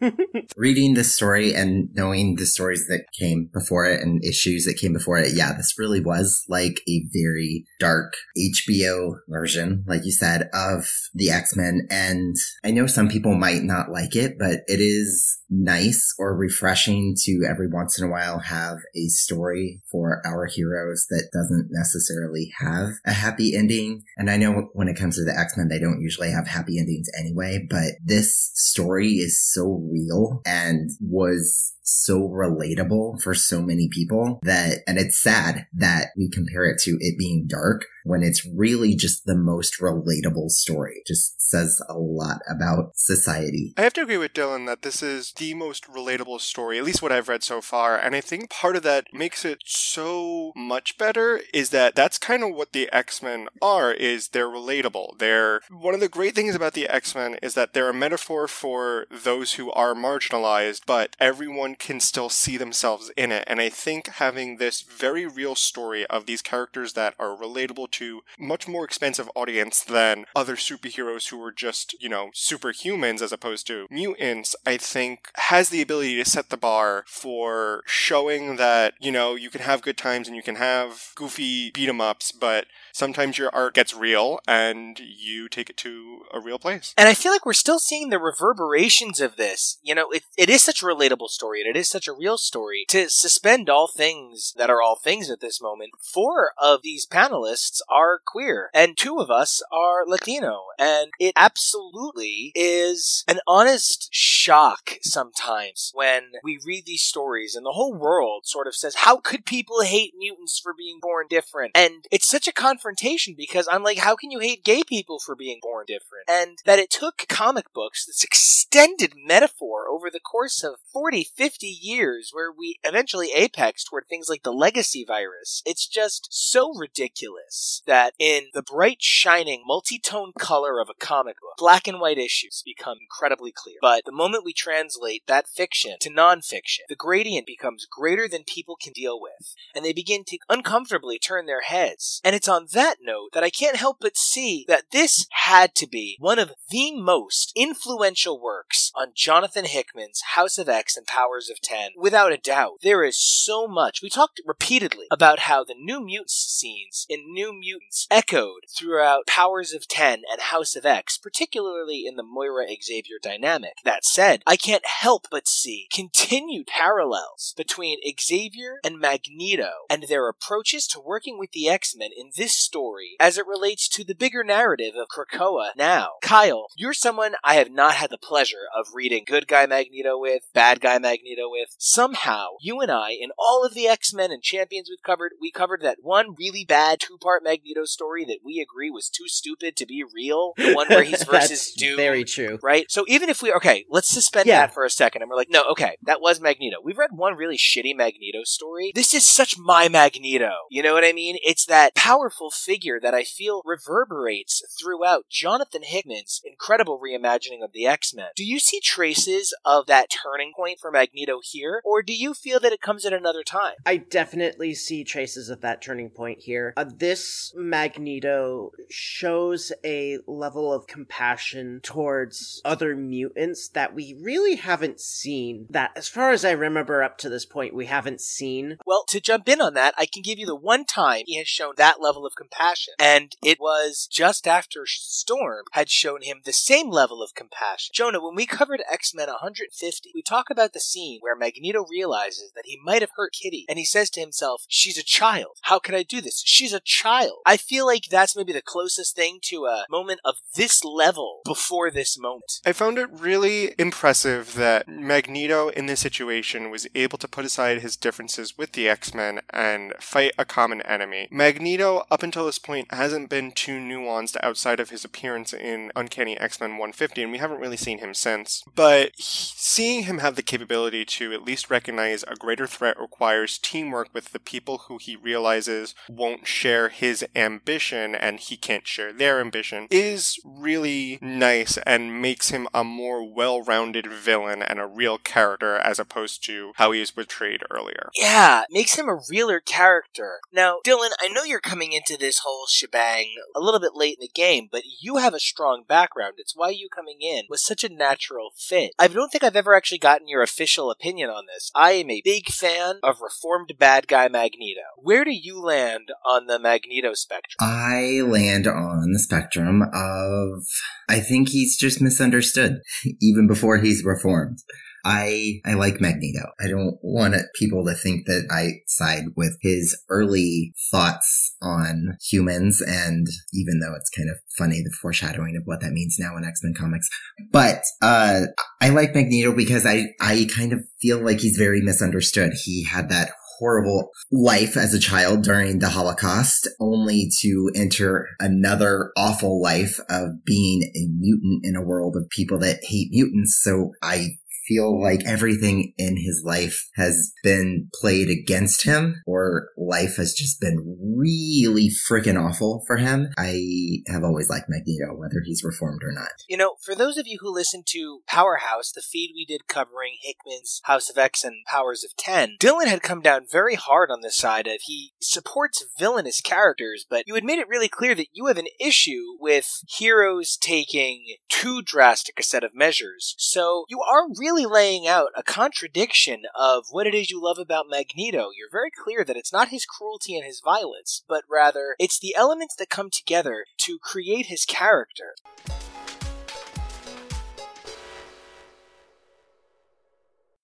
Reading 0.56 0.94
this 0.94 1.14
story 1.14 1.54
and 1.54 1.88
knowing 1.92 2.36
the 2.36 2.46
stories 2.46 2.86
that 2.88 3.04
came 3.18 3.50
before 3.52 3.84
it 3.84 4.00
and 4.00 4.24
issues 4.24 4.64
that 4.64 4.78
came 4.78 4.92
before 4.92 5.18
it, 5.18 5.34
yeah, 5.34 5.52
this 5.52 5.78
really 5.78 6.00
was 6.00 6.44
like 6.48 6.80
a 6.88 7.02
very 7.12 7.66
dark 7.78 8.14
HBO 8.38 9.16
version, 9.28 9.84
like 9.86 10.04
you 10.04 10.12
said, 10.12 10.48
of 10.54 10.88
the 11.14 11.30
X-Men. 11.30 11.86
And 11.90 12.36
I 12.64 12.70
know 12.70 12.86
some 12.86 13.08
people 13.08 13.34
might 13.34 13.62
not 13.62 13.90
like 13.90 14.16
it, 14.16 14.38
but 14.38 14.60
it 14.66 14.80
is 14.80 15.38
nice 15.50 16.14
or 16.18 16.36
refreshing 16.36 17.14
to 17.24 17.44
every 17.48 17.68
once 17.68 18.00
in 18.00 18.06
a 18.06 18.10
while 18.10 18.38
have 18.38 18.78
a 18.94 19.08
story 19.08 19.82
for 19.90 20.22
our 20.24 20.46
heroes 20.46 21.06
that 21.10 21.28
doesn't 21.32 21.68
necessarily 21.70 22.52
have 22.60 22.90
a 23.04 23.12
happy 23.12 23.54
ending. 23.56 24.02
And 24.16 24.30
I 24.30 24.36
know 24.36 24.68
when 24.72 24.88
it 24.88 24.96
comes 24.96 25.16
to 25.16 25.24
the 25.24 25.36
X-Men, 25.36 25.68
they 25.68 25.80
don't 25.80 26.00
usually 26.00 26.30
have 26.30 26.46
happy 26.46 26.78
endings 26.78 27.08
anyway, 27.18 27.66
but 27.68 27.94
this 28.04 28.50
story 28.54 29.14
is 29.14 29.39
so 29.40 29.82
real 29.90 30.42
and 30.46 30.90
was 31.00 31.74
so 31.90 32.20
relatable 32.20 33.20
for 33.20 33.34
so 33.34 33.60
many 33.60 33.88
people 33.90 34.38
that, 34.42 34.78
and 34.86 34.98
it's 34.98 35.20
sad 35.20 35.66
that 35.72 36.08
we 36.16 36.30
compare 36.30 36.64
it 36.64 36.78
to 36.84 36.96
it 37.00 37.18
being 37.18 37.46
dark 37.48 37.86
when 38.04 38.22
it's 38.22 38.46
really 38.56 38.94
just 38.94 39.24
the 39.26 39.36
most 39.36 39.80
relatable 39.80 40.48
story. 40.50 41.02
Just 41.06 41.40
says 41.40 41.80
a 41.88 41.98
lot 41.98 42.38
about 42.48 42.92
society. 42.96 43.74
I 43.76 43.82
have 43.82 43.92
to 43.94 44.02
agree 44.02 44.16
with 44.16 44.32
Dylan 44.32 44.66
that 44.66 44.82
this 44.82 45.02
is 45.02 45.32
the 45.32 45.54
most 45.54 45.86
relatable 45.86 46.40
story, 46.40 46.78
at 46.78 46.84
least 46.84 47.02
what 47.02 47.12
I've 47.12 47.28
read 47.28 47.42
so 47.42 47.60
far. 47.60 47.98
And 47.98 48.14
I 48.14 48.20
think 48.20 48.50
part 48.50 48.76
of 48.76 48.82
that 48.84 49.06
makes 49.12 49.44
it 49.44 49.58
so 49.66 50.52
much 50.56 50.96
better 50.96 51.40
is 51.52 51.70
that 51.70 51.94
that's 51.94 52.18
kind 52.18 52.42
of 52.42 52.54
what 52.54 52.72
the 52.72 52.88
X-Men 52.92 53.48
are, 53.60 53.92
is 53.92 54.28
they're 54.28 54.46
relatable. 54.46 55.18
They're, 55.18 55.60
one 55.70 55.94
of 55.94 56.00
the 56.00 56.08
great 56.08 56.34
things 56.34 56.54
about 56.54 56.74
the 56.74 56.88
X-Men 56.88 57.38
is 57.42 57.54
that 57.54 57.74
they're 57.74 57.90
a 57.90 57.94
metaphor 57.94 58.46
for 58.46 59.06
those 59.10 59.54
who 59.54 59.70
are 59.72 59.94
marginalized, 59.94 60.82
but 60.86 61.16
everyone 61.18 61.74
can 61.80 61.98
still 61.98 62.28
see 62.28 62.56
themselves 62.56 63.10
in 63.16 63.32
it. 63.32 63.44
And 63.46 63.60
I 63.60 63.68
think 63.68 64.06
having 64.08 64.58
this 64.58 64.82
very 64.82 65.26
real 65.26 65.54
story 65.54 66.06
of 66.06 66.26
these 66.26 66.42
characters 66.42 66.92
that 66.92 67.14
are 67.18 67.36
relatable 67.36 67.90
to 67.92 68.20
much 68.38 68.68
more 68.68 68.84
expansive 68.84 69.30
audience 69.34 69.82
than 69.82 70.26
other 70.36 70.56
superheroes 70.56 71.28
who 71.30 71.42
are 71.42 71.52
just, 71.52 72.00
you 72.00 72.08
know, 72.08 72.30
superhumans 72.34 73.22
as 73.22 73.32
opposed 73.32 73.66
to 73.68 73.86
mutants, 73.90 74.54
I 74.66 74.76
think 74.76 75.30
has 75.36 75.70
the 75.70 75.82
ability 75.82 76.16
to 76.16 76.28
set 76.28 76.50
the 76.50 76.56
bar 76.56 77.04
for 77.08 77.82
showing 77.86 78.56
that, 78.56 78.94
you 79.00 79.10
know, 79.10 79.34
you 79.34 79.50
can 79.50 79.62
have 79.62 79.82
good 79.82 79.96
times 79.96 80.28
and 80.28 80.36
you 80.36 80.42
can 80.42 80.56
have 80.56 81.12
goofy 81.14 81.70
beat 81.70 81.88
'em 81.88 82.00
ups, 82.00 82.30
but 82.32 82.66
sometimes 82.92 83.38
your 83.38 83.54
art 83.54 83.74
gets 83.74 83.94
real 83.94 84.40
and 84.46 84.98
you 85.00 85.48
take 85.48 85.70
it 85.70 85.76
to 85.78 86.22
a 86.32 86.40
real 86.40 86.58
place. 86.58 86.94
And 86.96 87.08
I 87.08 87.14
feel 87.14 87.32
like 87.32 87.46
we're 87.46 87.52
still 87.52 87.78
seeing 87.78 88.10
the 88.10 88.18
reverberations 88.18 89.20
of 89.20 89.36
this. 89.36 89.78
You 89.82 89.94
know, 89.94 90.10
it, 90.10 90.22
it 90.36 90.48
is 90.48 90.62
such 90.62 90.82
a 90.82 90.86
relatable 90.86 91.28
story 91.28 91.60
and 91.60 91.68
it 91.68 91.78
is 91.78 91.88
such 91.88 92.08
a 92.08 92.12
real 92.12 92.38
story. 92.38 92.84
To 92.88 93.08
suspend 93.08 93.68
all 93.68 93.88
things 93.88 94.52
that 94.56 94.70
are 94.70 94.82
all 94.82 94.96
things 94.96 95.30
at 95.30 95.40
this 95.40 95.60
moment, 95.60 95.92
four 96.00 96.52
of 96.60 96.82
these 96.82 97.06
panelists 97.06 97.80
are 97.88 98.20
queer 98.24 98.70
and 98.74 98.96
two 98.96 99.18
of 99.18 99.30
us 99.30 99.62
are 99.72 100.06
Latino. 100.06 100.60
And 100.78 101.10
it 101.18 101.34
absolutely 101.36 102.52
is 102.54 103.24
an 103.28 103.40
honest 103.46 104.08
shock 104.12 104.96
sometimes 105.02 105.90
when 105.94 106.22
we 106.42 106.58
read 106.64 106.84
these 106.86 107.02
stories 107.02 107.54
and 107.54 107.64
the 107.64 107.72
whole 107.72 107.94
world 107.94 108.46
sort 108.46 108.66
of 108.66 108.74
says, 108.74 108.96
how 108.96 109.18
could 109.18 109.44
people 109.44 109.82
hate 109.82 110.14
mutants 110.16 110.58
for 110.58 110.74
being 110.76 110.98
born 111.00 111.26
different? 111.28 111.72
And 111.74 112.06
it's 112.10 112.28
such 112.28 112.48
a 112.48 112.52
confrontation 112.80 113.34
because 113.36 113.68
I'm 113.70 113.82
like, 113.82 113.98
how 113.98 114.16
can 114.16 114.30
you 114.30 114.40
hate 114.40 114.64
gay 114.64 114.82
people 114.86 115.18
for 115.18 115.36
being 115.36 115.58
born 115.60 115.84
different? 115.86 116.24
And 116.28 116.58
that 116.64 116.78
it 116.78 116.90
took 116.90 117.26
comic 117.28 117.72
books, 117.74 118.06
this 118.06 118.24
extended 118.24 119.12
metaphor 119.16 119.86
over 119.90 120.08
the 120.10 120.20
course 120.20 120.62
of 120.62 120.76
40, 120.92 121.24
50 121.24 121.66
years 121.66 122.30
where 122.32 122.50
we 122.50 122.78
eventually 122.82 123.30
apex 123.34 123.84
toward 123.84 124.08
things 124.08 124.28
like 124.28 124.42
the 124.42 124.52
legacy 124.52 125.04
virus. 125.06 125.62
It's 125.66 125.86
just 125.86 126.28
so 126.30 126.72
ridiculous 126.74 127.82
that 127.86 128.14
in 128.18 128.44
the 128.54 128.62
bright, 128.62 129.02
shining, 129.02 129.64
multi-tone 129.66 130.32
color 130.38 130.80
of 130.80 130.88
a 130.88 131.04
comic 131.04 131.36
book, 131.40 131.58
black 131.58 131.86
and 131.86 132.00
white 132.00 132.18
issues 132.18 132.62
become 132.64 132.98
incredibly 133.00 133.52
clear. 133.54 133.76
But 133.82 134.04
the 134.06 134.12
moment 134.12 134.44
we 134.44 134.52
translate 134.52 135.26
that 135.26 135.48
fiction 135.48 135.96
to 136.00 136.10
nonfiction, 136.10 136.80
the 136.88 136.96
gradient 136.96 137.46
becomes 137.46 137.86
greater 137.90 138.26
than 138.28 138.44
people 138.44 138.76
can 138.80 138.92
deal 138.92 139.20
with, 139.20 139.54
and 139.74 139.84
they 139.84 139.92
begin 139.92 140.24
to 140.24 140.38
uncomfortably 140.48 141.18
turn 141.18 141.46
their 141.46 141.62
heads. 141.62 142.20
And 142.24 142.36
it's 142.36 142.48
on 142.48 142.66
that 142.72 142.96
note 143.02 143.30
that 143.32 143.44
I 143.44 143.50
can't 143.50 143.76
help 143.76 143.98
but 144.00 144.16
see 144.16 144.64
that 144.68 144.90
this 144.92 145.26
had 145.30 145.74
to 145.76 145.86
be 145.86 146.16
one 146.20 146.38
of 146.38 146.52
the 146.70 146.94
most 146.96 147.52
influential 147.56 148.40
works 148.40 148.59
on 148.94 149.12
Jonathan 149.14 149.64
Hickman's 149.64 150.22
House 150.34 150.58
of 150.58 150.68
X 150.68 150.96
and 150.96 151.06
Powers 151.06 151.50
of 151.50 151.58
X. 151.68 151.92
Without 151.96 152.32
a 152.32 152.36
doubt, 152.36 152.78
there 152.82 153.04
is 153.04 153.18
so 153.18 153.66
much. 153.66 154.02
We 154.02 154.10
talked 154.10 154.40
repeatedly 154.46 155.06
about 155.10 155.40
how 155.40 155.64
the 155.64 155.74
New 155.74 156.00
Mutants 156.00 156.34
scenes 156.34 157.06
in 157.08 157.32
New 157.32 157.52
Mutants 157.52 158.06
echoed 158.10 158.64
throughout 158.68 159.26
Powers 159.26 159.72
of 159.72 159.84
X 159.90 160.00
and 160.00 160.40
House 160.40 160.76
of 160.76 160.86
X, 160.86 161.18
particularly 161.18 162.04
in 162.06 162.16
the 162.16 162.22
Moira 162.22 162.66
Xavier 162.82 163.16
dynamic. 163.22 163.74
That 163.84 164.04
said, 164.04 164.42
I 164.46 164.56
can't 164.56 164.86
help 164.86 165.26
but 165.30 165.48
see 165.48 165.88
continued 165.92 166.66
parallels 166.66 167.54
between 167.56 167.98
Xavier 168.20 168.78
and 168.84 168.98
Magneto 168.98 169.70
and 169.88 170.04
their 170.04 170.28
approaches 170.28 170.86
to 170.88 171.00
working 171.00 171.38
with 171.38 171.52
the 171.52 171.68
X-Men 171.68 172.10
in 172.16 172.30
this 172.36 172.54
story 172.54 173.16
as 173.18 173.38
it 173.38 173.46
relates 173.46 173.88
to 173.88 174.04
the 174.04 174.14
bigger 174.14 174.44
narrative 174.44 174.94
of 174.94 175.08
Krakoa 175.08 175.70
now. 175.76 176.12
Kyle, 176.22 176.66
you're 176.76 176.94
someone 176.94 177.34
I 177.42 177.54
have 177.54 177.70
not 177.70 177.94
had 177.94 178.10
the 178.10 178.18
pleasure 178.18 178.59
of 178.76 178.86
reading 178.94 179.24
good 179.26 179.46
guy 179.46 179.66
Magneto 179.66 180.18
with, 180.18 180.42
bad 180.54 180.80
guy 180.80 180.98
Magneto 180.98 181.50
with. 181.50 181.70
Somehow, 181.78 182.48
you 182.60 182.80
and 182.80 182.90
I, 182.90 183.10
in 183.10 183.30
all 183.38 183.64
of 183.64 183.74
the 183.74 183.86
X-Men 183.86 184.30
and 184.30 184.42
Champions 184.42 184.88
we've 184.90 185.02
covered, 185.04 185.32
we 185.40 185.50
covered 185.50 185.82
that 185.82 185.98
one 186.02 186.34
really 186.38 186.64
bad 186.64 187.00
two-part 187.00 187.42
Magneto 187.44 187.84
story 187.84 188.24
that 188.24 188.38
we 188.44 188.60
agree 188.60 188.90
was 188.90 189.08
too 189.08 189.28
stupid 189.28 189.76
to 189.76 189.86
be 189.86 190.04
real. 190.14 190.52
The 190.56 190.72
one 190.74 190.88
where 190.88 191.02
he's 191.04 191.22
versus 191.30 191.72
Doom. 191.72 191.96
very 191.96 192.24
true. 192.24 192.58
Right? 192.62 192.90
So 192.90 193.04
even 193.08 193.28
if 193.28 193.42
we, 193.42 193.52
okay, 193.54 193.84
let's 193.90 194.08
suspend 194.08 194.46
Yeah. 194.46 194.60
that 194.66 194.74
for 194.74 194.84
a 194.84 194.90
second. 194.90 195.22
And 195.22 195.28
we're 195.30 195.36
like, 195.36 195.50
no, 195.50 195.64
okay, 195.70 195.96
that 196.02 196.20
was 196.20 196.40
Magneto. 196.40 196.76
We've 196.82 196.98
read 196.98 197.10
one 197.12 197.34
really 197.36 197.56
shitty 197.56 197.96
Magneto 197.96 198.40
story. 198.44 198.92
This 198.94 199.14
is 199.14 199.26
such 199.26 199.56
my 199.58 199.88
Magneto. 199.88 200.52
You 200.70 200.82
know 200.82 200.94
what 200.94 201.04
I 201.04 201.12
mean? 201.12 201.36
It's 201.42 201.64
that 201.66 201.94
powerful 201.94 202.50
figure 202.50 202.98
that 203.00 203.14
I 203.14 203.24
feel 203.24 203.62
reverberates 203.64 204.62
throughout 204.80 205.28
Jonathan 205.30 205.82
Hickman's 205.84 206.40
incredible 206.44 207.00
reimagining 207.04 207.62
of 207.62 207.72
the 207.72 207.86
X-Men. 207.86 208.28
Do 208.36 208.44
you 208.44 208.49
see 208.58 208.80
traces 208.80 209.54
of 209.64 209.86
that 209.86 210.08
turning 210.10 210.52
point 210.56 210.78
for 210.80 210.90
Magneto 210.90 211.40
here? 211.42 211.82
Or 211.84 212.02
do 212.02 212.14
you 212.14 212.34
feel 212.34 212.58
that 212.60 212.72
it 212.72 212.80
comes 212.80 213.04
at 213.04 213.12
another 213.12 213.42
time? 213.42 213.74
I 213.86 213.98
definitely 213.98 214.74
see 214.74 215.04
traces 215.04 215.48
of 215.48 215.60
that 215.60 215.82
turning 215.82 216.10
point 216.10 216.40
here. 216.40 216.72
Uh, 216.76 216.84
this 216.84 217.52
Magneto 217.54 218.72
shows 218.88 219.72
a 219.84 220.18
level 220.26 220.72
of 220.72 220.86
compassion 220.86 221.80
towards 221.82 222.60
other 222.64 222.96
mutants 222.96 223.68
that 223.68 223.94
we 223.94 224.16
really 224.20 224.56
haven't 224.56 225.00
seen. 225.00 225.66
That, 225.70 225.92
as 225.94 226.08
far 226.08 226.30
as 226.30 226.44
I 226.44 226.52
remember 226.52 227.02
up 227.02 227.18
to 227.18 227.28
this 227.28 227.46
point, 227.46 227.74
we 227.74 227.86
haven't 227.86 228.20
seen. 228.20 228.78
Well, 228.86 229.04
to 229.08 229.20
jump 229.20 229.48
in 229.48 229.60
on 229.60 229.74
that, 229.74 229.94
I 229.98 230.06
can 230.06 230.22
give 230.22 230.38
you 230.38 230.46
the 230.46 230.56
one 230.56 230.84
time 230.84 231.22
he 231.26 231.38
has 231.38 231.48
shown 231.48 231.74
that 231.76 232.00
level 232.00 232.26
of 232.26 232.34
compassion. 232.36 232.94
And 232.98 233.36
it 233.42 233.58
was 233.60 234.08
just 234.10 234.46
after 234.46 234.84
Storm 234.86 235.64
had 235.72 235.90
shown 235.90 236.22
him 236.22 236.40
the 236.44 236.52
same 236.52 236.90
level 236.90 237.22
of 237.22 237.34
compassion. 237.34 237.92
Jonah, 237.94 238.22
when 238.22 238.34
we 238.34 238.39
covered 238.46 238.82
X 238.90 239.14
Men 239.14 239.28
150, 239.28 240.12
we 240.14 240.22
talk 240.22 240.50
about 240.50 240.72
the 240.72 240.80
scene 240.80 241.18
where 241.20 241.36
Magneto 241.36 241.84
realizes 241.90 242.52
that 242.54 242.66
he 242.66 242.80
might 242.82 243.02
have 243.02 243.10
hurt 243.16 243.32
Kitty. 243.32 243.64
And 243.68 243.78
he 243.78 243.84
says 243.84 244.10
to 244.10 244.20
himself, 244.20 244.64
She's 244.68 244.98
a 244.98 245.04
child. 245.04 245.58
How 245.62 245.78
could 245.78 245.94
I 245.94 246.02
do 246.02 246.20
this? 246.20 246.42
She's 246.44 246.72
a 246.72 246.80
child. 246.80 247.38
I 247.46 247.56
feel 247.56 247.86
like 247.86 248.04
that's 248.10 248.36
maybe 248.36 248.52
the 248.52 248.62
closest 248.62 249.14
thing 249.14 249.38
to 249.44 249.66
a 249.66 249.84
moment 249.90 250.20
of 250.24 250.36
this 250.56 250.84
level 250.84 251.40
before 251.44 251.90
this 251.90 252.18
moment. 252.18 252.60
I 252.64 252.72
found 252.72 252.98
it 252.98 253.10
really 253.10 253.74
impressive 253.78 254.54
that 254.54 254.88
Magneto 254.88 255.68
in 255.68 255.86
this 255.86 256.00
situation 256.00 256.70
was 256.70 256.86
able 256.94 257.18
to 257.18 257.28
put 257.28 257.44
aside 257.44 257.80
his 257.80 257.96
differences 257.96 258.56
with 258.56 258.72
the 258.72 258.88
X 258.88 259.14
Men 259.14 259.40
and 259.50 259.92
fight 260.00 260.32
a 260.38 260.44
common 260.44 260.82
enemy. 260.82 261.28
Magneto, 261.30 262.06
up 262.10 262.22
until 262.22 262.46
this 262.46 262.58
point, 262.58 262.92
hasn't 262.92 263.28
been 263.28 263.52
too 263.52 263.78
nuanced 263.78 264.36
outside 264.42 264.80
of 264.80 264.90
his 264.90 265.04
appearance 265.04 265.52
in 265.52 265.92
Uncanny 265.94 266.38
X 266.38 266.60
Men 266.60 266.72
150, 266.72 267.22
and 267.22 267.32
we 267.32 267.38
haven't 267.38 267.60
really 267.60 267.76
seen 267.76 267.98
him 267.98 268.14
since. 268.14 268.29
But 268.74 269.12
he- 269.16 269.52
seeing 269.56 270.04
him 270.04 270.18
have 270.18 270.36
the 270.36 270.42
capability 270.42 271.04
to 271.04 271.32
at 271.32 271.44
least 271.44 271.70
recognize 271.70 272.22
a 272.24 272.34
greater 272.34 272.66
threat 272.66 272.98
requires 272.98 273.58
teamwork 273.58 274.08
with 274.12 274.32
the 274.32 274.40
people 274.40 274.78
who 274.88 274.98
he 274.98 275.16
realizes 275.16 275.94
won't 276.08 276.46
share 276.46 276.88
his 276.88 277.24
ambition 277.36 278.14
and 278.14 278.40
he 278.40 278.56
can't 278.56 278.86
share 278.86 279.12
their 279.12 279.40
ambition 279.40 279.86
is 279.90 280.38
really 280.44 281.18
nice 281.22 281.78
and 281.86 282.20
makes 282.20 282.50
him 282.50 282.68
a 282.74 282.84
more 282.84 283.22
well 283.32 283.62
rounded 283.62 284.06
villain 284.06 284.62
and 284.62 284.78
a 284.80 284.86
real 284.86 285.18
character 285.18 285.76
as 285.76 285.98
opposed 285.98 286.44
to 286.44 286.72
how 286.76 286.92
he 286.92 287.00
is 287.00 287.10
portrayed 287.10 287.62
earlier. 287.70 288.10
Yeah, 288.14 288.64
makes 288.70 288.96
him 288.96 289.08
a 289.08 289.18
realer 289.28 289.60
character. 289.60 290.40
Now, 290.52 290.78
Dylan, 290.86 291.10
I 291.20 291.28
know 291.28 291.44
you're 291.44 291.60
coming 291.60 291.92
into 291.92 292.16
this 292.16 292.40
whole 292.40 292.66
shebang 292.68 293.34
a 293.54 293.60
little 293.60 293.80
bit 293.80 293.94
late 293.94 294.16
in 294.18 294.22
the 294.22 294.28
game, 294.34 294.68
but 294.70 294.82
you 295.00 295.16
have 295.16 295.34
a 295.34 295.40
strong 295.40 295.84
background. 295.86 296.34
It's 296.38 296.56
why 296.56 296.70
you 296.70 296.88
coming 296.88 297.18
in 297.20 297.44
was 297.48 297.64
such 297.64 297.84
a 297.84 297.88
natural 297.88 298.09
fit. 298.56 298.92
I 298.98 299.08
don't 299.08 299.30
think 299.30 299.44
I've 299.44 299.56
ever 299.56 299.74
actually 299.74 299.98
gotten 299.98 300.28
your 300.28 300.42
official 300.42 300.90
opinion 300.90 301.30
on 301.30 301.44
this. 301.46 301.70
I 301.74 301.92
am 301.92 302.10
a 302.10 302.22
big 302.24 302.48
fan 302.48 302.96
of 303.02 303.20
reformed 303.20 303.74
bad 303.78 304.08
guy 304.08 304.28
Magneto. 304.28 304.80
Where 304.96 305.24
do 305.24 305.32
you 305.32 305.60
land 305.60 306.10
on 306.24 306.46
the 306.46 306.58
Magneto 306.58 307.14
spectrum? 307.14 307.56
I 307.60 308.22
land 308.22 308.66
on 308.66 309.12
the 309.12 309.18
spectrum 309.18 309.82
of 309.94 310.64
I 311.08 311.20
think 311.20 311.48
he's 311.48 311.76
just 311.76 312.00
misunderstood 312.00 312.80
even 313.20 313.46
before 313.46 313.78
he's 313.78 314.04
reformed. 314.04 314.58
I 315.04 315.60
I 315.64 315.74
like 315.74 316.00
Magneto. 316.00 316.50
I 316.60 316.68
don't 316.68 316.98
want 317.02 317.36
people 317.58 317.84
to 317.86 317.94
think 317.94 318.26
that 318.26 318.46
I 318.50 318.82
side 318.86 319.24
with 319.36 319.56
his 319.60 320.00
early 320.08 320.72
thoughts 320.90 321.56
on 321.62 322.16
humans, 322.28 322.80
and 322.80 323.26
even 323.52 323.80
though 323.80 323.94
it's 323.94 324.10
kind 324.10 324.30
of 324.30 324.36
funny 324.58 324.82
the 324.82 324.94
foreshadowing 325.00 325.56
of 325.56 325.62
what 325.64 325.80
that 325.80 325.92
means 325.92 326.16
now 326.18 326.36
in 326.36 326.44
X 326.44 326.60
Men 326.62 326.74
comics, 326.74 327.08
but 327.50 327.82
uh, 328.02 328.42
I 328.80 328.90
like 328.90 329.14
Magneto 329.14 329.54
because 329.54 329.86
I 329.86 330.06
I 330.20 330.46
kind 330.54 330.72
of 330.72 330.80
feel 331.00 331.24
like 331.24 331.40
he's 331.40 331.56
very 331.56 331.80
misunderstood. 331.80 332.52
He 332.64 332.84
had 332.84 333.08
that 333.10 333.30
horrible 333.60 334.10
life 334.32 334.76
as 334.76 334.94
a 334.94 334.98
child 334.98 335.44
during 335.44 335.78
the 335.78 335.90
Holocaust, 335.90 336.68
only 336.80 337.28
to 337.42 337.70
enter 337.76 338.26
another 338.40 339.12
awful 339.16 339.62
life 339.62 340.00
of 340.08 340.44
being 340.44 340.82
a 340.96 341.06
mutant 341.18 341.60
in 341.64 341.76
a 341.76 341.84
world 341.84 342.16
of 342.16 342.28
people 342.30 342.58
that 342.58 342.80
hate 342.82 343.08
mutants. 343.12 343.60
So 343.62 343.92
I 344.02 344.30
feel 344.70 345.02
like 345.02 345.26
everything 345.26 345.92
in 345.98 346.16
his 346.16 346.42
life 346.46 346.88
has 346.94 347.32
been 347.42 347.88
played 348.00 348.28
against 348.28 348.84
him 348.84 349.20
or 349.26 349.68
life 349.76 350.16
has 350.16 350.32
just 350.32 350.60
been 350.60 350.96
really 351.16 351.90
freaking 352.08 352.40
awful 352.40 352.84
for 352.86 352.96
him. 352.96 353.28
I 353.36 353.58
have 354.06 354.22
always 354.22 354.48
liked 354.48 354.66
Magneto, 354.68 355.16
whether 355.16 355.42
he's 355.44 355.64
reformed 355.64 356.02
or 356.04 356.12
not. 356.12 356.30
You 356.48 356.56
know, 356.56 356.76
for 356.82 356.94
those 356.94 357.18
of 357.18 357.26
you 357.26 357.38
who 357.40 357.52
listen 357.52 357.82
to 357.86 358.20
Powerhouse, 358.28 358.92
the 358.92 359.02
feed 359.02 359.32
we 359.34 359.44
did 359.44 359.66
covering 359.66 360.14
Hickman's 360.22 360.80
House 360.84 361.10
of 361.10 361.18
X 361.18 361.42
and 361.42 361.64
Powers 361.66 362.04
of 362.04 362.12
X, 362.24 362.52
Dylan 362.60 362.86
had 362.86 363.02
come 363.02 363.22
down 363.22 363.46
very 363.50 363.74
hard 363.74 364.10
on 364.10 364.20
this 364.20 364.36
side 364.36 364.68
of 364.68 364.80
he 364.82 365.12
supports 365.20 365.84
villainous 365.98 366.40
characters, 366.40 367.04
but 367.08 367.24
you 367.26 367.34
had 367.34 367.44
made 367.44 367.58
it 367.58 367.68
really 367.68 367.88
clear 367.88 368.14
that 368.14 368.28
you 368.32 368.46
have 368.46 368.58
an 368.58 368.68
issue 368.78 369.36
with 369.40 369.82
heroes 369.88 370.56
taking 370.56 371.36
too 371.48 371.82
drastic 371.82 372.38
a 372.38 372.42
set 372.42 372.62
of 372.62 372.74
measures. 372.74 373.34
So 373.38 373.84
you 373.88 374.00
are 374.00 374.28
really 374.38 374.59
laying 374.66 375.06
out 375.06 375.30
a 375.36 375.42
contradiction 375.42 376.42
of 376.54 376.84
what 376.90 377.06
it 377.06 377.14
is 377.14 377.30
you 377.30 377.42
love 377.42 377.58
about 377.58 377.86
Magneto. 377.88 378.48
You're 378.56 378.70
very 378.70 378.90
clear 378.90 379.24
that 379.24 379.36
it's 379.36 379.52
not 379.52 379.68
his 379.68 379.86
cruelty 379.86 380.36
and 380.36 380.44
his 380.44 380.60
violence, 380.64 381.22
but 381.28 381.44
rather 381.50 381.96
it's 381.98 382.18
the 382.18 382.34
elements 382.36 382.74
that 382.76 382.90
come 382.90 383.10
together 383.10 383.64
to 383.78 383.98
create 383.98 384.46
his 384.46 384.64
character. 384.64 385.34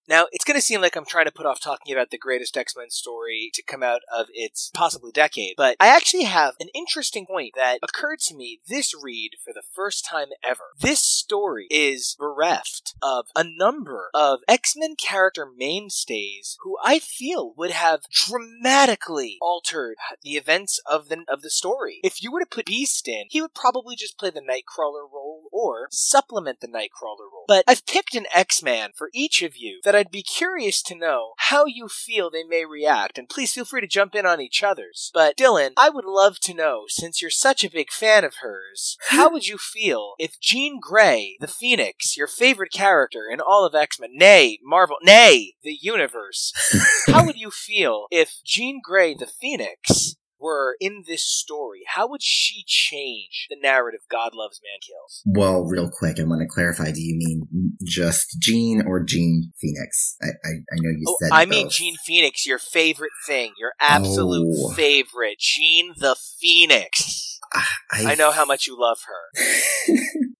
Now, 0.08 0.26
it's 0.30 0.44
going 0.44 0.58
to 0.58 0.64
seem 0.64 0.80
like 0.80 0.96
I'm 0.96 1.04
trying 1.04 1.25
to 1.25 1.32
put 1.32 1.46
off 1.46 1.60
talking 1.60 1.92
about 1.92 2.10
the 2.10 2.18
greatest 2.18 2.56
X 2.56 2.75
Men 2.76 2.90
story 2.90 3.50
to 3.54 3.62
come 3.62 3.82
out 3.82 4.02
of 4.14 4.26
its 4.32 4.70
possibly 4.72 5.10
decade, 5.10 5.54
but 5.56 5.76
I 5.80 5.88
actually 5.88 6.25
have 6.25 6.54
an 6.60 6.68
interesting 6.75 7.26
point 7.26 7.54
that 7.56 7.78
occurred 7.82 8.20
to 8.20 8.34
me 8.34 8.60
this 8.68 8.94
read 9.00 9.32
for 9.44 9.52
the 9.52 9.62
first 9.75 10.04
time 10.04 10.28
ever. 10.44 10.62
This 10.78 11.00
story 11.00 11.66
is 11.70 12.16
bereft 12.18 12.94
of 13.02 13.26
a 13.34 13.44
number 13.44 14.10
of 14.14 14.40
X 14.48 14.75
Men 14.76 14.94
character 14.96 15.46
mainstays 15.46 16.56
who 16.62 16.76
I 16.84 16.98
feel 16.98 17.52
would 17.56 17.72
have 17.72 18.02
dramatically 18.10 19.38
altered 19.40 19.96
the 20.22 20.32
events 20.32 20.80
of 20.86 21.08
the, 21.08 21.25
of 21.28 21.42
the 21.42 21.50
story. 21.50 22.00
If 22.04 22.22
you 22.22 22.30
were 22.30 22.40
to 22.40 22.46
put 22.46 22.66
Beast 22.66 23.08
in, 23.08 23.25
he 23.30 23.40
would 23.40 23.54
probably 23.54 23.96
just 23.96 24.18
play 24.18 24.30
the 24.30 24.40
Nightcrawler 24.40 25.06
role 25.12 25.35
or 25.52 25.88
supplement 25.90 26.60
the 26.60 26.68
Nightcrawler 26.68 27.30
role. 27.32 27.44
But 27.48 27.64
I've 27.66 27.86
picked 27.86 28.14
an 28.14 28.26
X 28.34 28.62
Man 28.62 28.90
for 28.94 29.10
each 29.14 29.42
of 29.42 29.56
you 29.56 29.80
that 29.84 29.94
I'd 29.94 30.10
be 30.10 30.22
curious 30.22 30.82
to 30.84 30.94
know 30.94 31.32
how 31.38 31.66
you 31.66 31.88
feel 31.88 32.30
they 32.30 32.44
may 32.44 32.64
react, 32.64 33.18
and 33.18 33.28
please 33.28 33.52
feel 33.52 33.64
free 33.64 33.80
to 33.80 33.86
jump 33.86 34.14
in 34.14 34.26
on 34.26 34.40
each 34.40 34.62
other's. 34.62 35.10
But 35.14 35.36
Dylan, 35.36 35.72
I 35.76 35.90
would 35.90 36.04
love 36.04 36.40
to 36.40 36.54
know, 36.54 36.84
since 36.88 37.20
you're 37.20 37.30
such 37.30 37.64
a 37.64 37.70
big 37.70 37.90
fan 37.90 38.24
of 38.24 38.36
hers, 38.42 38.96
how 39.08 39.30
would 39.30 39.46
you 39.46 39.58
feel 39.58 40.14
if 40.18 40.40
Jean 40.40 40.78
Grey, 40.80 41.36
the 41.40 41.48
Phoenix, 41.48 42.16
your 42.16 42.26
favorite 42.26 42.72
character 42.72 43.28
in 43.30 43.40
all 43.40 43.64
of 43.64 43.74
X 43.74 43.98
Men, 44.00 44.10
nay, 44.14 44.58
Marvel, 44.62 44.96
nay, 45.02 45.54
the 45.62 45.78
universe, 45.80 46.52
how 47.06 47.24
would 47.24 47.36
you 47.36 47.50
feel 47.50 48.06
if 48.10 48.40
Jean 48.44 48.80
Grey, 48.82 49.14
the 49.14 49.26
Phoenix, 49.26 50.16
were 50.38 50.76
in 50.80 51.04
this 51.06 51.24
story, 51.24 51.80
how 51.94 52.08
would 52.08 52.22
she 52.22 52.64
change 52.66 53.46
the 53.50 53.56
narrative 53.60 54.00
God 54.10 54.32
loves, 54.34 54.60
man 54.62 54.80
kills? 54.86 55.22
Well, 55.26 55.64
real 55.64 55.90
quick, 55.90 56.18
I 56.20 56.25
want 56.25 56.40
to 56.42 56.46
clarify. 56.49 56.90
Do 56.92 57.00
you 57.00 57.16
mean 57.16 57.76
just 57.84 58.36
Jean 58.40 58.82
or 58.86 59.02
Jean 59.04 59.52
Phoenix? 59.60 60.16
I 60.22 60.26
I, 60.26 60.50
I 60.72 60.76
know 60.76 60.90
you 60.90 61.04
oh, 61.08 61.16
said. 61.20 61.30
I 61.32 61.44
both. 61.44 61.50
mean 61.50 61.70
Jean 61.70 61.96
Phoenix, 62.04 62.46
your 62.46 62.58
favorite 62.58 63.12
thing, 63.26 63.52
your 63.58 63.72
absolute 63.80 64.46
Oh. 64.58 64.72
favorite, 64.72 65.38
Jean 65.38 65.94
the 65.99 66.16
Phoenix. 66.40 67.40
Ah, 67.54 67.68
I 67.92 68.14
know 68.16 68.32
how 68.32 68.44
much 68.44 68.66
you 68.66 68.76
love 68.78 68.99
her. 69.06 69.94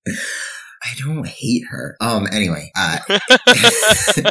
I 0.83 0.95
don't 0.99 1.27
hate 1.27 1.65
her. 1.71 1.97
Um. 2.01 2.27
Anyway. 2.31 2.71
Uh. 2.77 2.99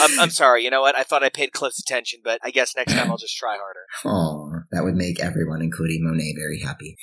I'm, 0.00 0.20
I'm 0.20 0.30
sorry. 0.30 0.64
You 0.64 0.70
know 0.70 0.80
what? 0.80 0.96
I 0.96 1.02
thought 1.02 1.22
I 1.22 1.28
paid 1.28 1.52
close 1.52 1.78
attention, 1.78 2.20
but 2.24 2.40
I 2.42 2.50
guess 2.50 2.74
next 2.76 2.94
time 2.94 3.10
I'll 3.10 3.18
just 3.18 3.36
try 3.36 3.56
harder. 3.56 3.84
Aw, 4.04 4.53
that 4.74 4.84
would 4.84 4.96
make 4.96 5.20
everyone, 5.20 5.62
including 5.62 6.00
Monet, 6.02 6.34
very 6.36 6.60
happy. 6.60 6.96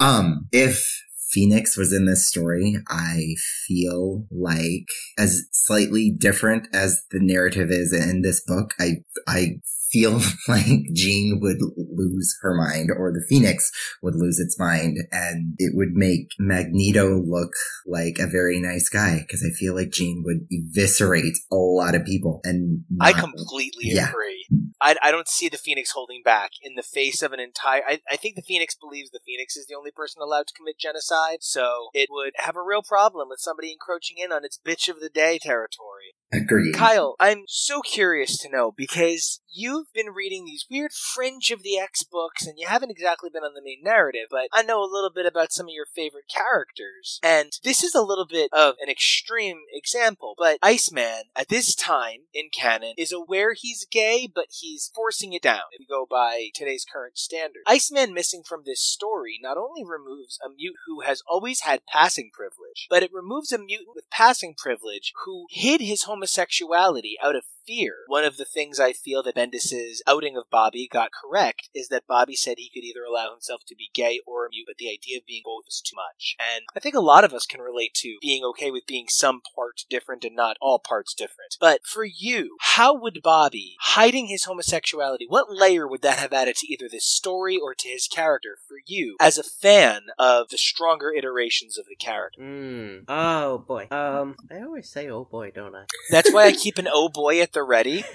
Um, 0.00 0.48
if 0.52 0.84
Phoenix 1.30 1.76
was 1.76 1.92
in 1.92 2.06
this 2.06 2.28
story, 2.28 2.76
I 2.88 3.34
feel 3.66 4.26
like 4.30 4.86
as 5.18 5.42
slightly 5.52 6.14
different 6.16 6.68
as 6.72 7.02
the 7.10 7.18
narrative 7.20 7.70
is 7.70 7.92
in 7.92 8.22
this 8.22 8.40
book, 8.40 8.74
I 8.78 9.02
I 9.26 9.56
feel 9.94 10.20
like 10.48 10.82
Jean 10.92 11.38
would 11.40 11.58
lose 11.76 12.36
her 12.42 12.54
mind 12.54 12.90
or 12.90 13.12
the 13.12 13.24
Phoenix 13.28 13.70
would 14.02 14.14
lose 14.16 14.40
its 14.40 14.58
mind 14.58 14.96
and 15.12 15.54
it 15.58 15.72
would 15.74 15.92
make 15.92 16.28
Magneto 16.38 17.20
look 17.24 17.52
like 17.86 18.16
a 18.18 18.26
very 18.26 18.60
nice 18.60 18.88
guy 18.88 19.20
because 19.20 19.42
I 19.44 19.54
feel 19.56 19.74
like 19.74 19.90
Jean 19.90 20.22
would 20.26 20.46
eviscerate 20.50 21.34
a 21.52 21.56
lot 21.56 21.94
of 21.94 22.04
people 22.04 22.40
and 22.42 22.84
I 23.00 23.12
completely 23.12 23.84
Yeah. 23.84 24.10
agree. 24.10 24.46
I, 24.80 24.96
I 25.02 25.10
don't 25.10 25.28
see 25.28 25.48
the 25.48 25.56
Phoenix 25.56 25.92
holding 25.92 26.22
back 26.24 26.50
in 26.62 26.74
the 26.74 26.82
face 26.82 27.22
of 27.22 27.32
an 27.32 27.40
entire. 27.40 27.82
I, 27.86 28.00
I 28.10 28.16
think 28.16 28.36
the 28.36 28.42
Phoenix 28.42 28.74
believes 28.74 29.10
the 29.10 29.20
Phoenix 29.24 29.56
is 29.56 29.66
the 29.66 29.76
only 29.76 29.90
person 29.90 30.20
allowed 30.20 30.48
to 30.48 30.54
commit 30.54 30.78
genocide, 30.78 31.38
so 31.40 31.88
it 31.94 32.08
would 32.10 32.32
have 32.36 32.56
a 32.56 32.62
real 32.62 32.82
problem 32.82 33.28
with 33.28 33.38
somebody 33.40 33.72
encroaching 33.72 34.16
in 34.18 34.32
on 34.32 34.44
its 34.44 34.58
bitch 34.58 34.88
of 34.88 35.00
the 35.00 35.08
day 35.08 35.38
territory. 35.40 36.14
Agreed. 36.34 36.74
Kyle, 36.74 37.14
I'm 37.20 37.44
so 37.46 37.80
curious 37.80 38.38
to 38.38 38.48
know 38.48 38.72
because 38.76 39.40
you've 39.54 39.92
been 39.94 40.12
reading 40.14 40.44
these 40.44 40.66
weird 40.70 40.92
fringe 40.92 41.50
of 41.50 41.62
the 41.62 41.78
X 41.78 42.02
books 42.02 42.46
and 42.46 42.58
you 42.58 42.66
haven't 42.66 42.90
exactly 42.90 43.30
been 43.32 43.44
on 43.44 43.54
the 43.54 43.62
main 43.62 43.80
narrative, 43.82 44.26
but 44.30 44.48
I 44.52 44.62
know 44.62 44.80
a 44.80 44.90
little 44.90 45.12
bit 45.14 45.26
about 45.26 45.52
some 45.52 45.66
of 45.66 45.72
your 45.72 45.86
favorite 45.94 46.24
characters. 46.28 47.20
And 47.22 47.52
this 47.62 47.84
is 47.84 47.94
a 47.94 48.02
little 48.02 48.26
bit 48.26 48.50
of 48.52 48.74
an 48.82 48.90
extreme 48.90 49.58
example, 49.72 50.34
but 50.36 50.58
Iceman 50.62 51.24
at 51.36 51.48
this 51.48 51.74
time 51.74 52.22
in 52.32 52.48
canon 52.52 52.94
is 52.98 53.12
aware 53.12 53.52
he's 53.52 53.86
gay, 53.90 54.28
but 54.32 54.46
he's 54.50 54.90
forcing 54.94 55.32
it 55.32 55.42
down 55.42 55.62
if 55.72 55.78
we 55.78 55.86
go 55.86 56.06
by 56.08 56.48
today's 56.54 56.84
current 56.90 57.16
standard. 57.16 57.62
Iceman 57.66 58.12
missing 58.12 58.42
from 58.44 58.62
this 58.64 58.80
story 58.80 59.38
not 59.40 59.56
only 59.56 59.84
removes 59.84 60.38
a 60.44 60.48
mute 60.48 60.76
who 60.86 61.02
has 61.02 61.22
always 61.28 61.60
had 61.60 61.86
passing 61.86 62.30
privilege, 62.32 62.54
but 62.90 63.02
it 63.02 63.12
removes 63.12 63.52
a 63.52 63.58
mutant 63.58 63.90
with 63.94 64.10
passing 64.10 64.54
privilege 64.56 65.12
who 65.24 65.46
hid 65.50 65.80
his 65.80 66.02
homosexuality 66.02 67.16
out 67.22 67.36
of 67.36 67.44
fear. 67.66 67.94
One 68.06 68.24
of 68.24 68.36
the 68.36 68.44
things 68.44 68.78
I 68.78 68.92
feel 68.92 69.22
that 69.22 69.34
Bendis's 69.34 70.02
outing 70.06 70.36
of 70.36 70.50
Bobby 70.50 70.88
got 70.90 71.10
correct 71.12 71.70
is 71.74 71.88
that 71.88 72.06
Bobby 72.06 72.36
said 72.36 72.56
he 72.58 72.70
could 72.72 72.84
either 72.84 73.04
allow 73.04 73.30
himself 73.30 73.62
to 73.68 73.74
be 73.74 73.90
gay 73.94 74.20
or 74.26 74.46
a 74.46 74.50
mute, 74.50 74.66
but 74.66 74.76
the 74.76 74.90
idea 74.90 75.18
of 75.18 75.26
being 75.26 75.42
both 75.44 75.64
is 75.68 75.80
too 75.84 75.96
much. 75.96 76.36
And 76.38 76.64
I 76.76 76.80
think 76.80 76.94
a 76.94 77.00
lot 77.00 77.24
of 77.24 77.32
us 77.32 77.46
can 77.46 77.60
relate 77.60 77.94
to 77.96 78.18
being 78.20 78.44
okay 78.44 78.70
with 78.70 78.86
being 78.86 79.06
some 79.08 79.40
parts 79.54 79.84
different 79.88 80.24
and 80.24 80.36
not 80.36 80.56
all 80.60 80.78
parts 80.78 81.14
different. 81.14 81.56
But 81.60 81.86
for 81.86 82.04
you, 82.04 82.56
how 82.60 82.98
would 82.98 83.22
Bobby 83.22 83.76
hiding 83.80 84.26
his 84.26 84.44
homosexuality, 84.44 85.26
what 85.28 85.50
layer 85.50 85.88
would 85.88 86.02
that 86.02 86.18
have 86.18 86.32
added 86.32 86.56
to 86.56 86.72
either 86.72 86.88
this 86.90 87.06
story 87.06 87.56
or 87.56 87.74
to 87.74 87.88
his 87.88 88.06
character 88.06 88.58
for 88.66 88.76
you 88.86 89.16
as 89.20 89.38
a 89.38 89.42
fan 89.42 90.02
of 90.18 90.48
the 90.50 90.58
stronger 90.58 91.12
iterations 91.12 91.78
of 91.78 91.86
the 91.86 91.96
character? 91.96 92.42
Mm, 92.42 92.63
Hmm. 92.64 93.00
Oh 93.08 93.58
boy. 93.58 93.88
Um, 93.90 94.36
I 94.50 94.62
always 94.62 94.88
say 94.88 95.10
"oh 95.10 95.26
boy," 95.26 95.50
don't 95.54 95.74
I? 95.74 95.84
That's 96.10 96.32
why 96.32 96.44
I 96.46 96.52
keep 96.52 96.78
an 96.78 96.88
oh 96.90 97.10
boy 97.10 97.42
at 97.42 97.52
the 97.52 97.62
ready. 97.62 98.04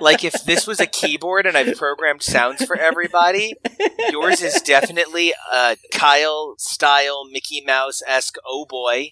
Like 0.00 0.24
if 0.24 0.44
this 0.44 0.66
was 0.66 0.78
a 0.78 0.86
keyboard 0.86 1.46
and 1.46 1.56
I've 1.56 1.76
programmed 1.76 2.22
sounds 2.22 2.64
for 2.64 2.76
everybody, 2.76 3.54
yours 4.10 4.42
is 4.42 4.60
definitely 4.62 5.32
a 5.52 5.76
Kyle 5.92 6.54
style 6.58 7.24
Mickey 7.28 7.60
Mouse 7.60 8.02
esque 8.06 8.36
oh 8.46 8.66
boy. 8.66 9.10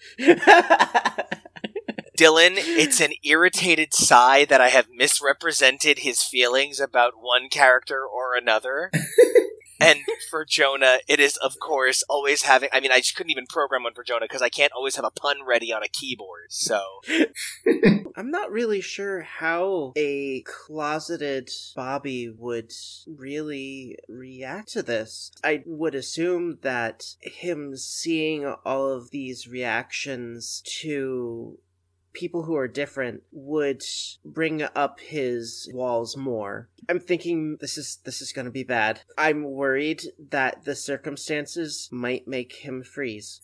Dylan, 2.17 2.53
it's 2.57 3.01
an 3.01 3.13
irritated 3.25 3.93
sigh 3.93 4.45
that 4.45 4.61
I 4.61 4.69
have 4.69 4.87
misrepresented 4.95 6.01
his 6.01 6.23
feelings 6.23 6.79
about 6.79 7.15
one 7.19 7.49
character 7.49 8.05
or 8.05 8.37
another. 8.37 8.91
And 9.81 10.01
for 10.31 10.45
Jonah, 10.45 10.99
it 11.09 11.21
is, 11.21 11.37
of 11.39 11.59
course, 11.61 12.03
always 12.09 12.43
having. 12.43 12.69
I 12.73 12.81
mean, 12.81 12.93
I 12.93 12.99
just 12.99 13.17
couldn't 13.17 13.31
even 13.31 13.47
program 13.47 13.83
one 13.85 13.95
for 13.95 14.05
Jonah 14.05 14.27
because 14.29 14.43
I 14.43 14.49
can't 14.49 14.73
always 14.73 14.97
have 14.97 15.05
a 15.05 15.11
pun 15.11 15.39
ready 15.47 15.73
on 15.73 15.83
a 15.83 15.89
keyboard. 15.89 16.47
So, 16.51 16.83
I'm 18.17 18.31
not 18.31 18.51
really 18.51 18.81
sure 18.81 19.23
how 19.23 19.93
a 19.97 20.43
closeted 20.43 21.51
Bobby 21.75 22.29
would 22.29 22.73
really 23.07 23.99
react 24.09 24.73
to 24.73 24.83
this. 24.83 25.31
I 25.43 25.63
would 25.67 25.95
assume 25.95 26.59
that 26.63 27.05
him 27.21 27.77
seeing 27.77 28.47
all 28.65 28.89
of 28.89 29.11
these 29.11 29.49
reactions 29.49 30.63
to 30.81 31.59
people 32.15 32.45
who 32.45 32.57
are 32.57 32.69
different 32.69 33.23
would 33.33 33.83
bring 34.25 34.63
up 34.63 35.01
his 35.01 35.69
walls 35.75 36.17
more. 36.17 36.69
I'm 36.89 37.01
thinking 37.01 37.59
this 37.61 37.77
is 37.77 37.99
this 38.05 38.23
is 38.23 38.33
going 38.33 38.47
to 38.47 38.51
be 38.51 38.65
bad. 38.65 39.01
I'm 39.19 39.45
worried 39.45 40.05
that 40.31 40.65
the 40.65 40.75
circumstances 40.75 41.89
might 41.93 42.27
make 42.27 42.55
him 42.55 42.83
freeze. 42.83 43.43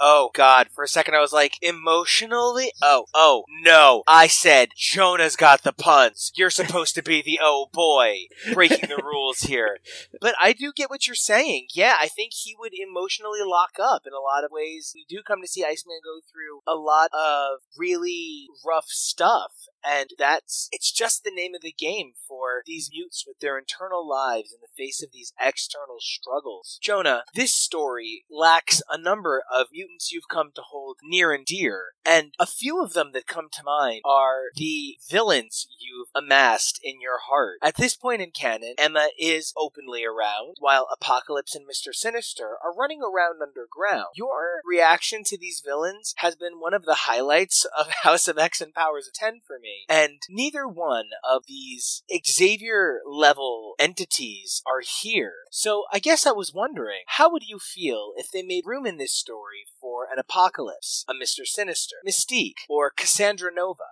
Oh 0.00 0.30
god, 0.34 0.68
for 0.72 0.84
a 0.84 0.88
second 0.88 1.14
I 1.14 1.20
was 1.20 1.32
like, 1.32 1.58
emotionally? 1.62 2.72
Oh, 2.82 3.06
oh, 3.14 3.44
no. 3.62 4.02
I 4.06 4.26
said, 4.26 4.70
Jonah's 4.76 5.36
got 5.36 5.62
the 5.62 5.72
puns. 5.72 6.32
You're 6.34 6.50
supposed 6.50 6.94
to 6.94 7.02
be 7.02 7.22
the 7.22 7.40
oh 7.42 7.68
boy, 7.72 8.26
breaking 8.52 8.88
the 8.88 9.02
rules 9.02 9.40
here. 9.40 9.78
But 10.20 10.34
I 10.40 10.52
do 10.52 10.72
get 10.74 10.90
what 10.90 11.06
you're 11.06 11.14
saying. 11.14 11.68
Yeah, 11.74 11.96
I 12.00 12.08
think 12.08 12.32
he 12.32 12.56
would 12.58 12.72
emotionally 12.74 13.40
lock 13.44 13.78
up 13.80 14.02
in 14.06 14.12
a 14.12 14.20
lot 14.20 14.44
of 14.44 14.50
ways. 14.50 14.92
We 14.94 15.06
do 15.08 15.22
come 15.26 15.40
to 15.42 15.48
see 15.48 15.64
Iceman 15.64 16.00
go 16.04 16.20
through 16.20 16.60
a 16.66 16.76
lot 16.76 17.10
of 17.12 17.60
really 17.76 18.48
rough 18.64 18.86
stuff. 18.88 19.52
And 19.84 20.10
that's, 20.18 20.68
it's 20.72 20.90
just 20.90 21.24
the 21.24 21.30
name 21.30 21.54
of 21.54 21.62
the 21.62 21.74
game 21.76 22.12
for 22.26 22.62
these 22.66 22.90
mutes 22.92 23.24
with 23.26 23.38
their 23.40 23.58
internal 23.58 24.08
lives 24.08 24.52
in 24.52 24.58
the 24.60 24.82
face 24.82 25.02
of 25.02 25.10
these 25.12 25.32
external 25.40 25.98
struggles. 26.00 26.78
Jonah, 26.82 27.24
this 27.34 27.54
story 27.54 28.24
lacks 28.30 28.82
a 28.90 28.98
number 28.98 29.42
of 29.52 29.68
mutants 29.72 30.10
you've 30.12 30.28
come 30.28 30.50
to 30.54 30.62
hold 30.62 30.98
near 31.02 31.32
and 31.32 31.44
dear, 31.44 31.88
and 32.04 32.32
a 32.38 32.46
few 32.46 32.82
of 32.82 32.92
them 32.92 33.10
that 33.12 33.26
come 33.26 33.48
to 33.52 33.62
mind 33.64 34.00
are 34.04 34.44
the 34.54 34.96
villains 35.08 35.66
you've 35.78 36.08
amassed 36.14 36.80
in 36.82 37.00
your 37.00 37.18
heart. 37.18 37.58
At 37.62 37.76
this 37.76 37.96
point 37.96 38.22
in 38.22 38.30
canon, 38.30 38.74
Emma 38.78 39.08
is 39.18 39.52
openly 39.56 40.04
around, 40.04 40.56
while 40.60 40.88
Apocalypse 40.92 41.54
and 41.54 41.66
Mr. 41.66 41.94
Sinister 41.94 42.56
are 42.62 42.74
running 42.74 43.00
around 43.02 43.40
underground. 43.42 44.08
Your 44.16 44.60
reaction 44.64 45.22
to 45.24 45.38
these 45.38 45.62
villains 45.64 46.14
has 46.18 46.36
been 46.36 46.60
one 46.60 46.74
of 46.74 46.84
the 46.84 46.94
highlights 47.06 47.66
of 47.78 47.88
House 48.02 48.28
of 48.28 48.38
X 48.38 48.60
and 48.60 48.74
Powers 48.74 49.08
of 49.08 49.12
X 49.26 49.38
for 49.46 49.58
me. 49.58 49.73
And 49.88 50.20
neither 50.28 50.66
one 50.66 51.10
of 51.28 51.44
these 51.46 52.02
Xavier 52.26 53.00
level 53.06 53.74
entities 53.78 54.62
are 54.66 54.80
here. 54.80 55.32
So 55.50 55.84
I 55.92 55.98
guess 55.98 56.26
I 56.26 56.32
was 56.32 56.52
wondering, 56.54 57.02
how 57.06 57.30
would 57.30 57.44
you 57.44 57.58
feel 57.58 58.12
if 58.16 58.30
they 58.30 58.42
made 58.42 58.64
room 58.66 58.86
in 58.86 58.98
this 58.98 59.12
story 59.12 59.66
for 59.80 60.06
an 60.10 60.18
Apocalypse, 60.18 61.04
a 61.08 61.12
Mr. 61.12 61.44
Sinister, 61.44 61.96
Mystique, 62.06 62.66
or 62.68 62.90
Cassandra 62.90 63.50
Nova? 63.54 63.84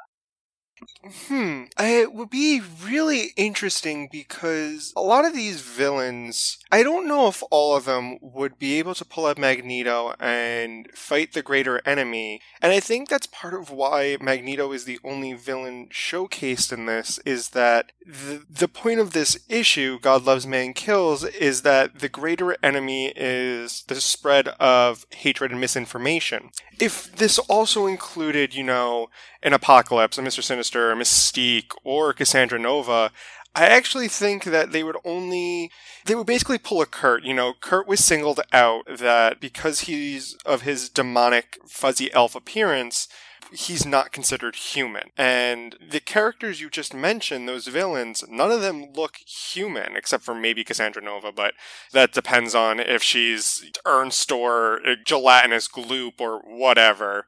Hmm. 1.26 1.64
It 1.78 2.12
would 2.12 2.30
be 2.30 2.60
really 2.82 3.32
interesting 3.36 4.08
because 4.10 4.92
a 4.96 5.00
lot 5.00 5.24
of 5.24 5.34
these 5.34 5.60
villains, 5.60 6.58
I 6.70 6.82
don't 6.82 7.08
know 7.08 7.28
if 7.28 7.42
all 7.50 7.76
of 7.76 7.84
them 7.84 8.18
would 8.20 8.58
be 8.58 8.78
able 8.78 8.94
to 8.94 9.04
pull 9.04 9.26
up 9.26 9.38
Magneto 9.38 10.14
and 10.20 10.88
fight 10.94 11.32
the 11.32 11.42
greater 11.42 11.80
enemy. 11.86 12.40
And 12.60 12.72
I 12.72 12.80
think 12.80 13.08
that's 13.08 13.26
part 13.26 13.54
of 13.54 13.70
why 13.70 14.16
Magneto 14.20 14.72
is 14.72 14.84
the 14.84 14.98
only 15.04 15.32
villain 15.32 15.88
showcased 15.90 16.72
in 16.72 16.86
this 16.86 17.18
is 17.24 17.50
that 17.50 17.92
the, 18.06 18.44
the 18.48 18.68
point 18.68 19.00
of 19.00 19.12
this 19.12 19.38
issue, 19.48 19.98
God 20.00 20.24
Loves 20.24 20.46
Man 20.46 20.72
Kills, 20.72 21.24
is 21.24 21.62
that 21.62 21.98
the 21.98 22.08
greater 22.08 22.56
enemy 22.62 23.12
is 23.16 23.84
the 23.88 24.00
spread 24.00 24.48
of 24.48 25.06
hatred 25.10 25.50
and 25.50 25.60
misinformation. 25.60 26.50
If 26.78 27.14
this 27.14 27.38
also 27.38 27.86
included, 27.86 28.54
you 28.54 28.64
know, 28.64 29.08
an 29.42 29.52
Apocalypse, 29.52 30.18
a 30.18 30.22
Mr. 30.22 30.42
Sinister, 30.42 30.71
a 30.74 30.96
Mystique, 30.96 31.72
or 31.84 32.12
Cassandra 32.12 32.58
Nova, 32.58 33.10
I 33.54 33.66
actually 33.66 34.08
think 34.08 34.44
that 34.44 34.72
they 34.72 34.82
would 34.82 34.96
only 35.04 35.70
they 36.06 36.14
would 36.14 36.26
basically 36.26 36.58
pull 36.58 36.80
a 36.80 36.86
Kurt. 36.86 37.22
You 37.22 37.34
know, 37.34 37.52
Kurt 37.60 37.86
was 37.86 38.02
singled 38.02 38.40
out 38.52 38.84
that 38.88 39.40
because 39.40 39.80
he's 39.80 40.34
of 40.46 40.62
his 40.62 40.88
demonic 40.88 41.58
fuzzy 41.68 42.12
elf 42.12 42.34
appearance, 42.34 43.08
he's 43.52 43.84
not 43.84 44.12
considered 44.12 44.56
human. 44.56 45.10
And 45.18 45.76
the 45.86 46.00
characters 46.00 46.60
you 46.60 46.70
just 46.70 46.94
mentioned, 46.94 47.46
those 47.46 47.66
villains, 47.66 48.24
none 48.28 48.50
of 48.50 48.62
them 48.62 48.86
look 48.94 49.16
human 49.26 49.96
except 49.96 50.24
for 50.24 50.34
maybe 50.34 50.64
Cassandra 50.64 51.02
Nova, 51.02 51.30
but 51.30 51.52
that 51.92 52.12
depends 52.12 52.54
on 52.54 52.80
if 52.80 53.02
she's 53.02 53.70
Ernst 53.84 54.32
or 54.32 54.80
gelatinous 55.04 55.68
gloop 55.68 56.20
or 56.20 56.40
whatever. 56.40 57.26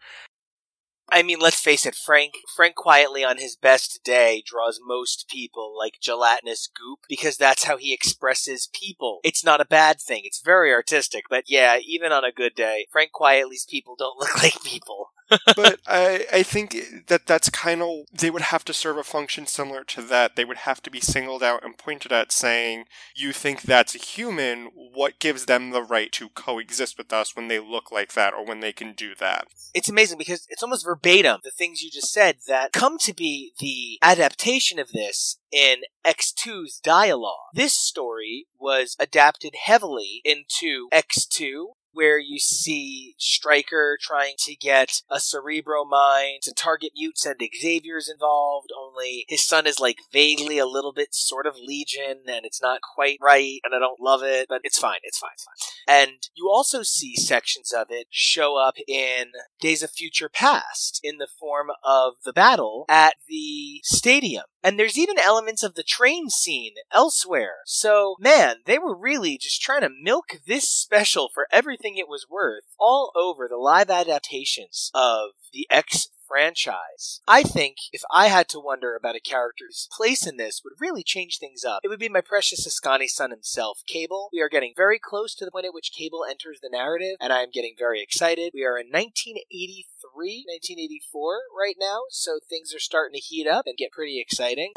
I 1.11 1.23
mean, 1.23 1.39
let's 1.39 1.61
face 1.61 1.87
it, 1.87 1.95
Frank 1.95 2.35
Frank 2.57 2.77
Quitely 2.77 3.27
on 3.27 3.39
his 3.39 3.57
best 3.57 4.03
day 4.05 4.43
draws 4.45 4.81
most 4.85 5.29
people 5.29 5.77
like 5.77 6.01
gelatinous 6.01 6.67
goop 6.67 7.01
because 7.09 7.37
that's 7.37 7.65
how 7.65 7.77
he 7.77 7.93
expresses 7.93 8.69
people. 8.73 9.21
It's 9.23 9.45
not 9.45 9.61
a 9.61 9.67
bad 9.67 10.01
thing. 10.01 10.23
It's 10.25 10.41
very 10.41 10.73
artistic, 10.73 11.25
but 11.29 11.45
yeah, 11.47 11.79
even 11.79 12.11
on 12.11 12.25
a 12.25 12.33
good 12.33 12.55
day, 12.55 12.87
Frank 12.91 13.11
Quitely's 13.13 13.67
people 13.69 13.97
don't 13.97 14.19
look 14.21 14.43
like 14.43 14.63
people. 14.65 15.11
But 15.57 15.81
I, 15.87 16.27
I 16.33 16.43
think 16.43 17.07
that 17.09 17.27
that's 17.27 17.51
kind 17.51 17.83
of 17.83 18.07
they 18.13 18.31
would 18.31 18.43
have 18.43 18.65
to 18.67 18.75
serve 18.75 18.97
a 18.97 19.05
function 19.05 19.47
similar 19.47 19.85
to 19.85 20.03
that. 20.03 20.37
They 20.37 20.45
would 20.45 20.59
have 20.59 20.83
to 20.83 20.91
be 20.91 21.01
singled 21.01 21.43
out 21.43 21.65
and 21.65 21.77
pointed 21.77 22.13
at, 22.13 22.33
saying, 22.33 22.85
"You 23.15 23.33
think 23.33 23.63
that's 23.63 23.95
a 23.95 23.99
human? 23.99 24.71
What 24.75 25.19
gives 25.19 25.47
them 25.47 25.71
the 25.71 25.83
right 25.83 26.13
to 26.13 26.29
coexist 26.31 26.99
with 26.99 27.13
us 27.13 27.37
when 27.37 27.49
they 27.49 27.59
look 27.59 27.91
like 27.91 28.13
that 28.15 28.35
or 28.35 28.45
when 28.45 28.61
they 28.61 28.73
can 28.73 28.93
do 28.93 29.15
that?" 29.17 29.47
It's 29.75 29.89
amazing 29.89 30.19
because 30.19 30.47
it's 30.49 30.63
almost 30.63 30.85
verbatim 30.85 31.41
the 31.43 31.51
things 31.51 31.83
you 31.83 31.91
just 31.91 32.13
said 32.13 32.39
that 32.47 32.73
come 32.73 32.99
to 32.99 33.15
be 33.15 33.53
the 33.59 33.99
adaptation 34.03 34.79
of 34.79 34.93
this 34.93 35.39
in 35.51 35.83
X2's 36.05 36.81
dialogue. 36.81 37.51
This 37.55 37.75
story 37.75 38.47
was 38.59 38.97
adapted 38.99 39.55
heavily 39.65 40.21
into 40.25 40.89
X2 40.93 41.75
where 41.95 42.19
you 42.19 42.39
see 42.39 43.15
Stryker 43.19 43.97
trying 44.01 44.35
to 44.41 44.55
get 44.55 45.03
a 45.11 45.21
Cerebro 45.21 45.85
mind 45.85 46.43
to 46.43 46.53
target 46.53 46.91
mutes 46.97 47.25
and 47.25 47.41
Xavier's 47.41 48.11
involved, 48.11 48.71
only 48.79 49.25
his 49.29 49.47
son 49.47 49.67
is 49.67 49.81
like 49.81 49.99
vaguely 50.13 50.59
a 50.59 50.67
little 50.67 50.93
bit 50.93 51.15
sort 51.15 51.47
of 51.47 51.57
Legion 51.57 52.23
and 52.27 52.45
it's 52.45 52.61
not 52.61 52.81
quite 52.95 53.19
right 53.23 53.61
and 53.65 53.75
I 53.75 53.79
don't 53.79 54.01
love 54.01 54.23
it, 54.23 54.47
but 54.49 54.61
it's 54.65 54.79
fine, 54.79 54.99
it's 55.03 55.19
fine, 55.19 55.31
it's 55.35 55.45
fine. 55.45 55.97
And 55.97 56.29
you 56.35 56.51
also 56.51 56.83
see 56.83 57.17
sections 57.17 57.73
of 57.73 57.87
it 57.91 58.09
show 58.11 58.57
up 58.57 58.75
in 58.87 59.33
Days 59.61 59.83
of 59.83 59.91
Future 59.91 60.29
Past 60.29 61.01
in 61.03 61.19
the 61.19 61.29
form 61.39 61.69
of 61.85 62.15
the 62.25 62.33
battle 62.33 62.85
at 62.89 63.15
the 63.29 63.81
stadium. 63.85 64.45
And 64.65 64.79
there's 64.79 64.99
even 64.99 65.19
elements 65.19 65.63
of 65.63 65.75
the 65.75 65.83
train 65.83 66.31
scene 66.31 66.77
elsewhere. 66.91 67.57
So, 67.67 68.17
man, 68.19 68.61
they 68.65 68.79
were 68.79 68.97
really 68.97 69.37
just 69.37 69.61
trying 69.61 69.83
to 69.83 69.91
milk 69.91 70.41
this 70.47 70.67
special 70.67 71.29
for 71.35 71.47
everything 71.53 71.99
it 71.99 72.09
was 72.09 72.27
worth 72.31 72.65
all 72.81 73.13
over 73.15 73.47
the 73.47 73.59
live 73.59 73.91
adaptations 73.91 74.91
of 74.95 75.33
the 75.53 75.67
X 75.71 76.09
franchise. 76.27 77.21
I 77.27 77.43
think 77.43 77.77
if 77.93 78.03
I 78.11 78.29
had 78.29 78.49
to 78.51 78.61
wonder 78.61 78.97
about 78.97 79.17
a 79.17 79.21
character's 79.21 79.89
place 79.97 80.27
in 80.27 80.37
this 80.37 80.63
would 80.65 80.81
really 80.81 81.03
change 81.03 81.39
things 81.39 81.65
up, 81.65 81.81
it 81.83 81.89
would 81.89 82.01
be 82.01 82.09
my 82.09 82.21
precious 82.21 82.67
Askani 82.67 83.09
son 83.09 83.31
himself, 83.31 83.83
Cable. 83.87 84.31
We 84.33 84.41
are 84.41 84.49
getting 84.49 84.73
very 84.77 84.99
close 84.99 85.35
to 85.37 85.45
the 85.45 85.51
point 85.51 85.67
at 85.67 85.75
which 85.75 85.93
Cable 85.93 86.25
enters 86.29 86.61
the 86.61 86.71
narrative, 86.71 87.17
and 87.21 87.33
I 87.33 87.43
am 87.43 87.51
getting 87.53 87.75
very 87.79 88.03
excited. 88.03 88.53
We 88.55 88.65
are 88.65 88.79
in 88.79 88.89
1983, 88.89 90.45
1984 90.47 91.41
right 91.57 91.77
now, 91.79 92.03
so 92.11 92.39
things 92.49 92.75
are 92.75 92.81
starting 92.81 93.15
to 93.15 93.21
heat 93.21 93.47
up 93.47 93.67
and 93.67 93.77
get 93.77 93.93
pretty 93.93 94.21
exciting. 94.21 94.73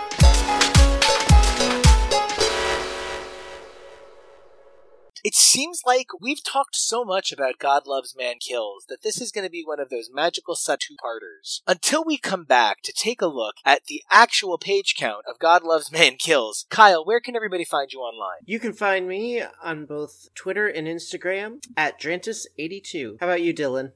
It 5.28 5.36
seems 5.36 5.82
like 5.86 6.08
we've 6.22 6.42
talked 6.42 6.78
so 6.78 7.04
much 7.04 7.34
about 7.34 7.60
God 7.60 7.86
Loves 7.86 8.16
Man 8.18 8.36
Kills 8.40 8.86
that 8.88 9.04
this 9.04 9.20
is 9.20 9.30
going 9.30 9.46
to 9.46 9.52
be 9.52 9.62
one 9.62 9.78
of 9.78 9.90
those 9.90 10.10
magical 10.10 10.56
two 10.56 10.96
parters. 11.02 11.62
Until 11.68 12.06
we 12.06 12.18
come 12.18 12.46
back 12.46 12.82
to 12.84 12.94
take 12.94 13.22
a 13.22 13.28
look 13.28 13.56
at 13.66 13.88
the 13.88 14.04
actual 14.10 14.58
page 14.58 14.96
count 14.98 15.26
of 15.30 15.38
God 15.38 15.64
Loves 15.64 15.92
Man 15.92 16.16
Kills, 16.16 16.66
Kyle, 16.70 17.04
where 17.04 17.20
can 17.20 17.36
everybody 17.36 17.66
find 17.66 17.92
you 17.92 18.00
online? 18.00 18.40
You 18.46 18.58
can 18.58 18.72
find 18.72 19.06
me 19.06 19.44
on 19.62 19.86
both 19.86 20.30
Twitter 20.34 20.66
and 20.66 20.88
Instagram 20.88 21.62
at 21.76 22.00
Drantis82. 22.00 23.18
How 23.20 23.28
about 23.28 23.42
you, 23.42 23.54
Dylan? 23.54 23.92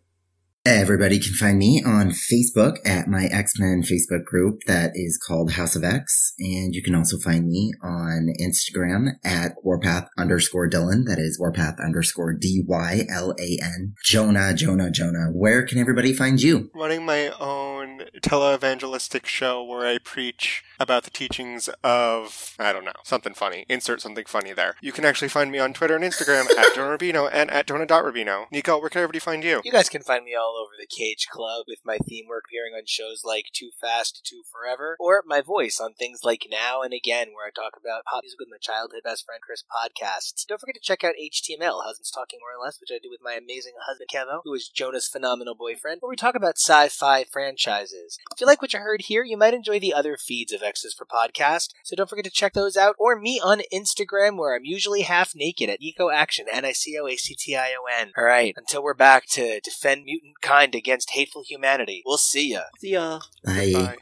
Everybody 0.63 1.17
can 1.17 1.33
find 1.33 1.57
me 1.57 1.81
on 1.83 2.11
Facebook 2.11 2.77
at 2.85 3.07
my 3.07 3.25
X-Men 3.25 3.81
Facebook 3.81 4.23
group 4.25 4.61
that 4.67 4.91
is 4.93 5.17
called 5.17 5.53
House 5.53 5.75
of 5.75 5.83
X. 5.83 6.33
And 6.37 6.75
you 6.75 6.83
can 6.83 6.93
also 6.93 7.17
find 7.17 7.47
me 7.47 7.73
on 7.81 8.31
Instagram 8.39 9.13
at 9.25 9.55
Warpath 9.63 10.07
underscore 10.19 10.69
Dylan. 10.69 11.05
That 11.07 11.17
is 11.17 11.39
Warpath 11.39 11.79
underscore 11.83 12.33
D-Y-L-A-N. 12.33 13.95
Jonah, 14.03 14.53
Jonah, 14.53 14.91
Jonah. 14.91 15.31
Where 15.33 15.65
can 15.65 15.79
everybody 15.79 16.13
find 16.13 16.39
you? 16.39 16.69
Running 16.75 17.07
my 17.07 17.29
own 17.39 18.03
televangelistic 18.21 19.25
show 19.25 19.63
where 19.63 19.87
I 19.87 19.97
preach 19.97 20.63
about 20.79 21.03
the 21.03 21.09
teachings 21.09 21.69
of, 21.83 22.55
I 22.59 22.71
don't 22.71 22.85
know, 22.85 22.91
something 23.03 23.33
funny. 23.33 23.65
Insert 23.67 24.01
something 24.01 24.25
funny 24.25 24.53
there. 24.53 24.75
You 24.79 24.91
can 24.91 25.05
actually 25.05 25.29
find 25.29 25.51
me 25.51 25.57
on 25.57 25.73
Twitter 25.73 25.95
and 25.95 26.03
Instagram 26.03 26.45
at 26.55 26.67
Jonah 26.75 26.97
Rubino 26.97 27.29
and 27.31 27.49
at 27.49 27.65
Jonah.Rubino. 27.65 28.45
Nico, 28.51 28.79
where 28.79 28.89
can 28.89 28.99
everybody 28.99 29.19
find 29.19 29.43
you? 29.43 29.61
You 29.63 29.71
guys 29.71 29.89
can 29.89 30.03
find 30.03 30.23
me 30.23 30.35
all 30.35 30.50
over 30.55 30.75
the 30.79 30.87
Cage 30.87 31.27
Club 31.31 31.65
with 31.67 31.79
my 31.85 31.97
theme 31.97 32.25
work 32.27 32.45
appearing 32.47 32.73
on 32.73 32.83
shows 32.85 33.23
like 33.23 33.51
Too 33.53 33.71
Fast, 33.79 34.21
Too 34.23 34.43
Forever, 34.51 34.97
or 34.99 35.23
my 35.25 35.41
voice 35.41 35.79
on 35.79 35.93
things 35.93 36.21
like 36.23 36.47
Now 36.49 36.81
and 36.81 36.93
Again, 36.93 37.29
where 37.33 37.47
I 37.47 37.51
talk 37.51 37.73
about 37.79 38.05
pop 38.05 38.23
music 38.23 38.39
with 38.39 38.51
my 38.51 38.59
childhood 38.59 39.01
best 39.03 39.25
friend 39.25 39.41
Chris 39.41 39.63
podcasts. 39.63 40.45
Don't 40.45 40.59
forget 40.59 40.75
to 40.75 40.81
check 40.81 41.03
out 41.03 41.15
HTML, 41.15 41.83
Husbands 41.83 42.11
Talking 42.11 42.39
More 42.41 42.59
or 42.59 42.63
Less, 42.63 42.79
which 42.79 42.91
I 42.91 42.99
do 43.01 43.09
with 43.09 43.23
my 43.23 43.33
amazing 43.33 43.73
husband 43.87 44.09
Kevo, 44.13 44.41
who 44.43 44.53
is 44.53 44.69
Jonah's 44.69 45.07
phenomenal 45.07 45.55
boyfriend, 45.55 46.01
where 46.01 46.09
we 46.09 46.15
talk 46.15 46.35
about 46.35 46.57
sci-fi 46.57 47.23
franchises. 47.23 48.17
If 48.31 48.41
you 48.41 48.47
like 48.47 48.61
what 48.61 48.73
you 48.73 48.79
heard 48.79 49.03
here, 49.03 49.23
you 49.23 49.37
might 49.37 49.53
enjoy 49.53 49.79
the 49.79 49.93
other 49.93 50.17
feeds 50.17 50.51
of 50.51 50.61
X's 50.61 50.93
for 50.93 51.05
Podcast 51.05 51.21
podcast. 51.31 51.69
So 51.83 51.95
don't 51.95 52.09
forget 52.09 52.25
to 52.25 52.31
check 52.31 52.53
those 52.53 52.77
out, 52.77 52.95
or 52.99 53.19
me 53.19 53.39
on 53.43 53.61
Instagram, 53.73 54.37
where 54.37 54.55
I'm 54.55 54.65
usually 54.65 55.01
half 55.01 55.33
naked 55.35 55.69
at 55.69 55.79
Nico 55.79 56.09
Action, 56.09 56.45
N 56.51 56.65
I 56.65 56.71
C 56.71 56.97
O 57.01 57.07
A 57.07 57.15
C 57.15 57.35
T 57.35 57.55
I 57.55 57.73
O 57.79 57.85
N. 57.99 58.11
All 58.17 58.23
right, 58.23 58.53
until 58.57 58.83
we're 58.83 58.93
back 58.93 59.25
to 59.31 59.59
defend 59.61 60.05
mutant 60.05 60.40
kind 60.41 60.75
against 60.75 61.11
hateful 61.11 61.43
humanity, 61.47 62.03
we'll 62.05 62.17
see 62.17 62.51
ya. 62.51 62.63
See 62.79 62.91
ya. 62.91 63.19
Bye. 63.43 63.71
Bye. 63.73 63.97